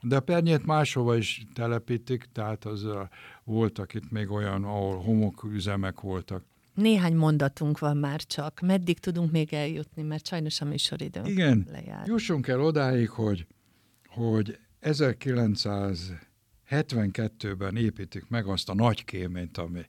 De 0.00 0.16
a 0.16 0.20
pernyét 0.20 0.66
máshova 0.66 1.16
is 1.16 1.46
telepítik, 1.54 2.28
tehát 2.32 2.64
az 2.64 2.84
a, 2.84 3.08
voltak 3.48 3.94
itt 3.94 4.10
még 4.10 4.30
olyan, 4.30 4.64
ahol 4.64 4.98
homoküzemek 4.98 6.00
voltak. 6.00 6.44
Néhány 6.74 7.14
mondatunk 7.14 7.78
van 7.78 7.96
már 7.96 8.20
csak. 8.20 8.60
Meddig 8.60 8.98
tudunk 8.98 9.30
még 9.30 9.52
eljutni, 9.52 10.02
mert 10.02 10.26
sajnos 10.26 10.60
a 10.60 10.64
műsoridőnk 10.64 11.28
Igen, 11.28 11.66
lejár. 11.70 12.06
jussunk 12.06 12.46
el 12.46 12.60
odáig, 12.60 13.08
hogy, 13.08 13.46
hogy 14.06 14.58
1972-ben 14.82 17.76
építik 17.76 18.28
meg 18.28 18.46
azt 18.46 18.68
a 18.68 18.74
nagy 18.74 19.04
kéményt, 19.04 19.58
ami 19.58 19.80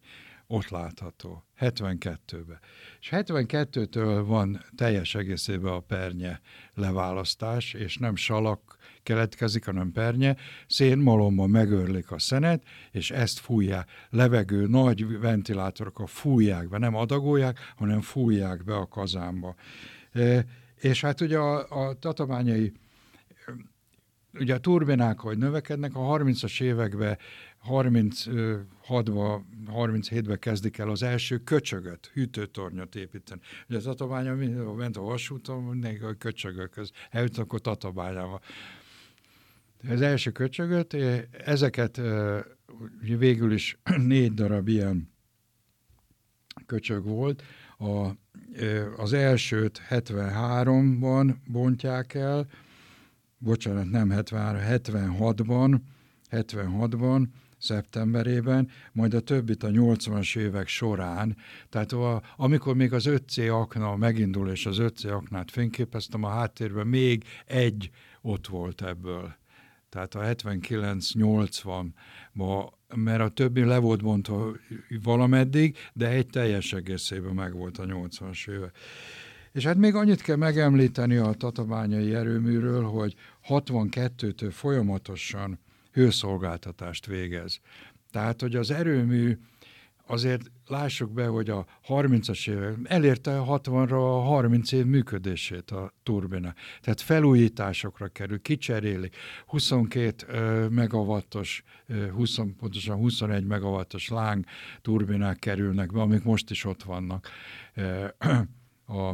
ott 0.47 0.70
látható, 0.70 1.43
72-ben. 1.60 2.60
És 2.99 3.10
72-től 3.12 4.24
van 4.26 4.66
teljes 4.76 5.16
egészében 5.16 5.74
a 5.74 5.80
pernye 5.80 6.39
leválasztás, 6.74 7.74
és 7.74 7.97
nem 7.97 8.16
salak 8.16 8.68
keletkezik, 9.10 9.66
hanem 9.66 9.91
pernye, 9.91 10.36
szénmalommal 10.68 11.47
megörlik 11.47 12.12
a 12.12 12.20
szenet, 12.20 12.64
és 12.91 13.12
ezt 13.12 13.39
fújják. 13.39 13.89
Levegő, 14.10 14.68
nagy 14.68 15.20
ventilátorok 15.20 16.10
fújják 16.10 16.70
be, 16.70 16.78
nem 16.78 16.95
adagolják, 16.95 17.60
hanem 17.76 18.01
fújják 18.01 18.64
be 18.64 18.76
a 18.76 18.88
kazánba. 18.88 19.55
E, 20.12 20.45
és 20.76 21.01
hát 21.01 21.22
ugye 21.22 21.38
a, 21.38 21.88
a 21.88 21.93
tatabányai 21.93 22.72
ugye 24.34 24.53
a 24.53 24.60
turbinák, 24.60 25.20
hogy 25.20 25.38
növekednek, 25.38 25.95
a 25.95 25.99
30-as 25.99 26.62
években 26.62 27.18
36-ba, 27.70 29.41
37-ben 29.68 30.39
kezdik 30.39 30.78
el 30.78 30.89
az 30.89 31.03
első 31.03 31.38
köcsögöt, 31.38 32.12
hűtőtornyot 32.14 32.95
építeni. 32.95 33.41
Ugye 33.70 33.78
a 33.78 33.82
tatabánya 33.82 34.36
ment 34.76 34.97
a 34.97 35.01
vasúton, 35.01 35.64
mindenki 35.64 36.03
a 36.03 36.14
köcsögök, 36.14 36.78
ez 36.78 36.89
eljut 37.10 37.38
akkor 37.38 37.62
tatabányával. 37.62 38.41
Az 39.88 40.01
első 40.01 40.32
köcsögöt, 40.32 40.93
ezeket 41.32 42.01
végül 43.01 43.51
is 43.51 43.80
négy 43.97 44.34
darab 44.34 44.67
ilyen 44.67 45.11
köcsög 46.65 47.03
volt. 47.03 47.43
A, 47.77 48.09
az 48.97 49.13
elsőt 49.13 49.82
73-ban 49.89 51.36
bontják 51.47 52.13
el, 52.13 52.47
bocsánat, 53.38 53.89
nem 53.89 54.09
73, 54.09 54.61
76-ban, 54.65 55.80
76-ban, 56.32 57.27
szeptemberében, 57.57 58.69
majd 58.91 59.13
a 59.13 59.19
többit 59.19 59.63
a 59.63 59.69
80-as 59.69 60.38
évek 60.38 60.67
során. 60.67 61.38
Tehát 61.69 61.91
a, 61.91 62.21
amikor 62.36 62.75
még 62.75 62.93
az 62.93 63.05
5C 63.07 63.61
akna 63.61 63.95
megindul, 63.95 64.49
és 64.49 64.65
az 64.65 64.77
5C 64.80 65.13
aknát 65.13 65.51
fényképeztem, 65.51 66.23
a 66.23 66.30
háttérben 66.30 66.88
még 66.88 67.23
egy 67.45 67.89
ott 68.21 68.47
volt 68.47 68.82
ebből. 68.82 69.38
Tehát 69.89 70.15
a 70.15 70.19
79-80 70.19 71.85
ma, 72.31 72.69
mert 72.95 73.21
a 73.21 73.29
többi 73.29 73.63
le 73.63 73.77
volt 73.77 74.01
bontva 74.01 74.51
valameddig, 75.03 75.77
de 75.93 76.07
egy 76.07 76.27
teljes 76.27 76.73
egészében 76.73 77.33
meg 77.33 77.53
volt 77.53 77.77
a 77.77 77.85
80-as 77.85 78.49
éve. 78.49 78.71
És 79.51 79.63
hát 79.65 79.77
még 79.77 79.95
annyit 79.95 80.21
kell 80.21 80.35
megemlíteni 80.35 81.15
a 81.15 81.33
tatabányai 81.33 82.13
erőműről, 82.15 82.83
hogy 82.83 83.15
62-től 83.47 84.51
folyamatosan 84.51 85.59
hőszolgáltatást 85.91 87.05
végez. 87.05 87.59
Tehát, 88.11 88.41
hogy 88.41 88.55
az 88.55 88.71
erőmű 88.71 89.37
azért 90.07 90.51
lássuk 90.70 91.11
be, 91.11 91.26
hogy 91.26 91.49
a 91.49 91.65
30-as 91.88 92.49
évek 92.49 92.76
elérte 92.84 93.39
a 93.39 93.59
60-ra 93.59 93.91
a 93.91 94.20
30 94.20 94.72
év 94.72 94.86
működését 94.86 95.72
a 95.72 95.93
turbina. 96.03 96.53
Tehát 96.82 97.01
felújításokra 97.01 98.07
kerül, 98.07 98.41
kicserélik. 98.41 99.15
22 99.45 100.67
megawattos, 100.67 101.63
20, 102.11 102.38
pontosan 102.59 102.97
21 102.97 103.45
megawattos 103.45 104.07
láng 104.07 104.45
turbinák 104.82 105.39
kerülnek 105.39 105.91
be, 105.91 106.01
amik 106.01 106.24
most 106.24 106.49
is 106.49 106.65
ott 106.65 106.84
vannak 106.84 107.30
a 108.88 109.13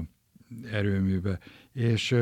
erőműbe. 0.71 1.39
És 1.73 2.15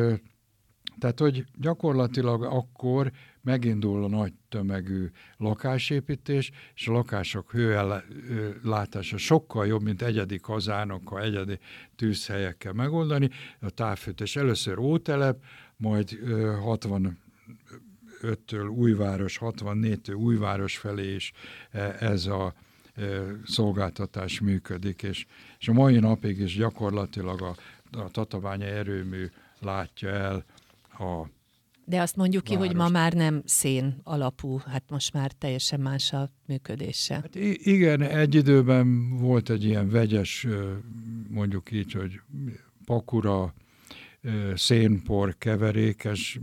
tehát, 1.04 1.20
hogy 1.20 1.46
gyakorlatilag 1.56 2.44
akkor 2.44 3.12
megindul 3.42 4.04
a 4.04 4.08
nagy 4.08 4.34
tömegű 4.50 5.10
lakásépítés, 5.38 6.52
és 6.76 6.88
a 6.88 6.92
lakások 6.92 7.52
hőellátása 7.52 9.18
sokkal 9.18 9.68
jobb, 9.68 9.82
mint 9.82 10.02
egyedi 10.02 10.38
kazánokkal, 10.38 11.22
egyedi 11.22 11.60
tűzhelyekkel 11.96 12.74
megoldani. 12.74 13.30
A 13.60 13.70
távfűtés 13.70 14.36
először 14.36 14.78
ótelep, 14.78 15.44
majd 15.76 16.20
65-től 16.22 18.76
újváros, 18.76 19.38
64-től 19.42 20.18
újváros 20.18 20.78
felé 20.78 21.14
is 21.14 21.32
e, 21.72 21.96
ez 22.00 22.26
a 22.26 22.54
szolgáltatás 23.46 24.40
működik, 24.40 25.04
és, 25.04 25.26
és 25.60 25.68
a 25.68 25.74
mai 25.74 26.00
napig 26.00 26.40
is 26.40 26.56
gyakorlatilag 26.56 27.42
a, 27.42 27.56
a 27.92 28.10
tatabánya 28.10 28.66
erőmű 28.66 29.30
látja 29.60 30.10
el 30.10 30.46
a 31.00 31.28
de 31.86 32.02
azt 32.02 32.16
mondjuk 32.16 32.44
ki, 32.44 32.56
hogy 32.56 32.76
ma 32.76 32.90
már 32.90 33.14
nem 33.14 33.42
szén 33.46 34.00
alapú, 34.04 34.58
hát 34.58 34.84
most 34.90 35.14
már 35.14 35.32
teljesen 35.32 35.80
más 35.80 36.14
a 36.14 36.30
működése. 36.46 37.14
Hát 37.14 37.36
igen, 37.56 38.02
egy 38.02 38.36
időben 38.36 39.18
volt 39.18 39.50
egy 39.50 39.64
ilyen 39.64 39.90
vegyes, 39.90 40.48
mondjuk 41.30 41.72
így, 41.72 41.92
hogy 41.92 42.20
pakura, 42.86 43.54
szénpor, 44.56 45.38
keverékes 45.38 46.40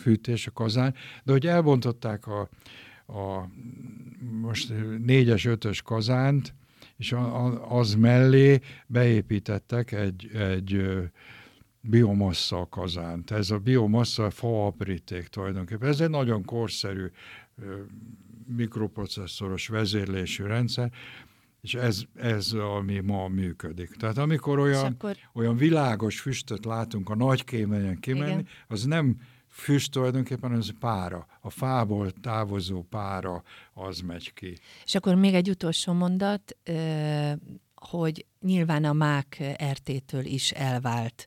fűtés 0.00 0.46
a 0.46 0.50
kazán, 0.50 0.94
de 1.24 1.32
hogy 1.32 1.46
elbontották 1.46 2.26
a, 2.26 2.48
a 3.06 3.48
most 4.40 4.72
négyes, 5.04 5.44
ötös 5.44 5.82
kazánt, 5.82 6.54
és 6.96 7.14
az 7.68 7.94
mellé 7.94 8.60
beépítettek 8.86 9.92
egy, 9.92 10.30
egy 10.34 10.82
biomassa 11.80 12.66
kazánt. 12.70 13.30
Ez 13.30 13.50
a 13.50 13.58
biomassa 13.58 14.30
faapríték 14.30 15.26
tulajdonképpen. 15.28 15.88
Ez 15.88 16.00
egy 16.00 16.10
nagyon 16.10 16.44
korszerű 16.44 17.06
mikroprocesszoros 18.46 19.68
vezérlésű 19.68 20.44
rendszer, 20.44 20.92
és 21.60 21.74
ez, 21.74 22.02
ez 22.14 22.52
ami 22.52 23.00
ma 23.00 23.28
működik. 23.28 23.90
Tehát 23.90 24.18
amikor 24.18 24.58
olyan, 24.58 24.84
akkor... 24.84 25.16
olyan 25.34 25.56
világos 25.56 26.20
füstöt 26.20 26.64
látunk 26.64 27.08
a 27.08 27.14
nagy 27.14 27.44
kémelyen 27.44 28.00
kimenni, 28.00 28.30
Igen. 28.30 28.46
az 28.68 28.84
nem 28.84 29.20
füst 29.48 29.92
tulajdonképpen, 29.92 30.52
az 30.52 30.72
pára. 30.78 31.26
A 31.40 31.50
fából 31.50 32.10
távozó 32.10 32.82
pára 32.82 33.42
az 33.72 34.00
megy 34.00 34.32
ki. 34.32 34.58
És 34.84 34.94
akkor 34.94 35.14
még 35.14 35.34
egy 35.34 35.50
utolsó 35.50 35.92
mondat, 35.92 36.56
hogy 37.74 38.26
nyilván 38.40 38.84
a 38.84 38.92
mák 38.92 39.42
RT-től 39.72 40.24
is 40.24 40.50
elvált 40.50 41.26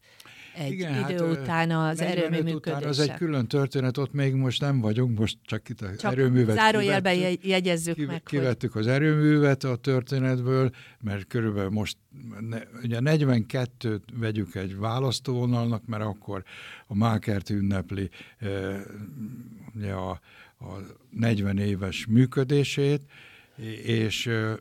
egy 0.54 0.72
Igen, 0.72 1.10
idő 1.10 1.26
hát, 1.26 1.38
után 1.38 1.72
az 1.72 2.02
erőmű 2.02 2.42
működése. 2.42 2.78
Után 2.78 2.90
az 2.90 3.00
egy 3.00 3.14
külön 3.14 3.48
történet, 3.48 3.98
ott 3.98 4.14
még 4.14 4.34
most 4.34 4.62
nem 4.62 4.80
vagyunk, 4.80 5.20
most 5.20 5.38
csak 5.44 5.70
itt 5.70 5.82
a 5.82 5.96
csak 5.96 6.12
erőművet 6.12 6.56
zárójelben 6.56 7.38
jegyezzük 7.42 7.96
ki, 7.96 8.06
meg. 8.06 8.24
Kivettük 8.24 8.72
hogy... 8.74 8.82
az 8.82 8.88
erőművet 8.88 9.64
a 9.64 9.76
történetből, 9.76 10.72
mert 11.02 11.28
körülbelül 11.28 11.70
most 11.70 11.98
ne, 12.40 12.58
ugye 12.84 12.98
42-t 13.02 14.00
vegyük 14.14 14.56
egy 14.56 14.78
választóvonalnak, 14.78 15.86
mert 15.86 16.04
akkor 16.04 16.44
a 16.88 16.96
Mákert 16.96 17.50
ünnepli 17.50 18.10
e, 18.38 18.48
ugye 19.76 19.92
a, 19.92 20.10
a 20.60 20.66
40 21.10 21.58
éves 21.58 22.06
működését, 22.06 23.02
és 23.84 24.28
e, 24.28 24.60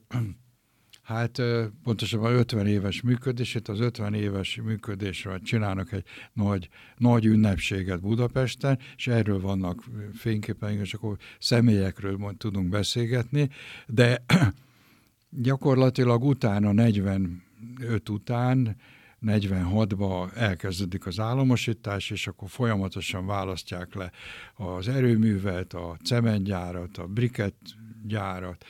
Hát 1.02 1.42
pontosabban 1.82 2.32
50 2.32 2.66
éves 2.66 3.02
működését, 3.02 3.68
az 3.68 3.80
50 3.80 4.14
éves 4.14 4.60
működésre 4.64 5.38
csinálnak 5.38 5.92
egy 5.92 6.04
nagy, 6.32 6.68
nagy 6.96 7.24
ünnepséget 7.24 8.00
Budapesten, 8.00 8.78
és 8.96 9.06
erről 9.06 9.40
vannak 9.40 9.84
fényképeink, 10.14 10.80
és 10.80 10.94
akkor 10.94 11.16
személyekről 11.38 12.16
majd 12.16 12.36
tudunk 12.36 12.68
beszélgetni, 12.68 13.50
de 13.86 14.24
gyakorlatilag 15.30 16.24
utána 16.24 16.72
45 16.72 18.08
után 18.08 18.76
46-ba 19.26 20.36
elkezdődik 20.36 21.06
az 21.06 21.20
államosítás, 21.20 22.10
és 22.10 22.26
akkor 22.26 22.48
folyamatosan 22.48 23.26
választják 23.26 23.94
le 23.94 24.10
az 24.54 24.88
erőművet, 24.88 25.72
a 25.72 25.96
cementgyárat, 26.04 26.98
a 26.98 27.06
briket 27.06 27.54
gyárat, 28.06 28.64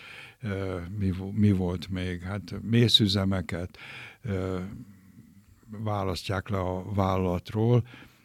mi, 0.98 1.12
mi 1.32 1.52
volt 1.52 1.88
még? 1.88 2.22
Hát 2.22 2.54
mészüzemeket 2.62 3.78
választják 5.68 6.48
le 6.48 6.58
a 6.58 6.92
vállalatról, 6.92 7.84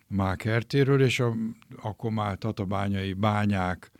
Mákertéről, 0.09 1.01
és 1.01 1.19
a, 1.19 1.33
akkor 1.81 2.11
már 2.11 2.37
tatabányai 2.37 3.13
bányák 3.13 3.91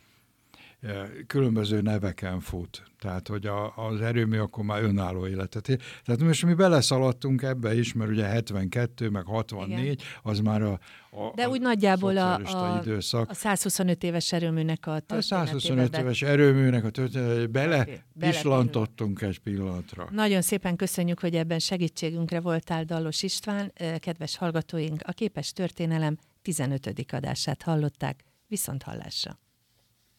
különböző 1.28 1.82
neveken 1.82 2.40
fut. 2.40 2.84
Tehát, 3.00 3.28
hogy 3.28 3.46
a, 3.46 3.74
az 3.76 4.02
erőmű 4.02 4.38
akkor 4.38 4.64
már 4.64 4.84
önálló 4.84 5.28
életet 5.28 5.70
él. 5.70 5.78
Tehát 6.06 6.22
most 6.22 6.46
mi 6.46 6.54
beleszaladtunk 6.54 7.42
ebbe 7.42 7.76
is, 7.78 7.94
mert 7.94 8.10
ugye 8.10 8.26
72, 8.26 9.10
meg 9.10 9.26
64, 9.26 9.80
Igen. 9.80 9.98
az 10.24 10.40
már 10.40 10.62
a, 10.62 10.72
a 11.10 11.32
De 11.36 11.50
úgy 11.50 11.62
nagyjából 11.62 12.18
a, 12.18 12.34
a, 12.34 12.80
időszak. 12.82 13.30
a 13.30 13.34
125 13.34 14.04
éves 14.04 14.32
erőműnek 14.32 14.88
a 14.88 15.00
történetébe. 15.00 15.42
A 15.42 15.46
125 15.46 15.98
éves 15.98 16.22
erőműnek 16.22 16.84
a 16.84 16.90
történetébe 16.90 17.48
bele, 17.48 17.88
bele 18.14 18.32
pislantottunk 18.32 19.22
egy 19.22 19.40
pillanatra. 19.40 20.08
Nagyon 20.12 20.42
szépen 20.42 20.76
köszönjük, 20.76 21.20
hogy 21.20 21.36
ebben 21.36 21.60
segítségünkre 21.60 22.40
voltál, 22.40 22.84
Dallos 22.84 23.24
István. 23.24 23.74
Kedves 24.00 24.38
hallgatóink, 24.38 25.02
a 25.06 25.12
Képes 25.12 25.52
Történelem 25.52 26.18
15. 26.42 27.06
adását 27.12 27.62
hallották. 27.62 28.24
Viszont 28.48 28.84
hallásra! 28.84 29.40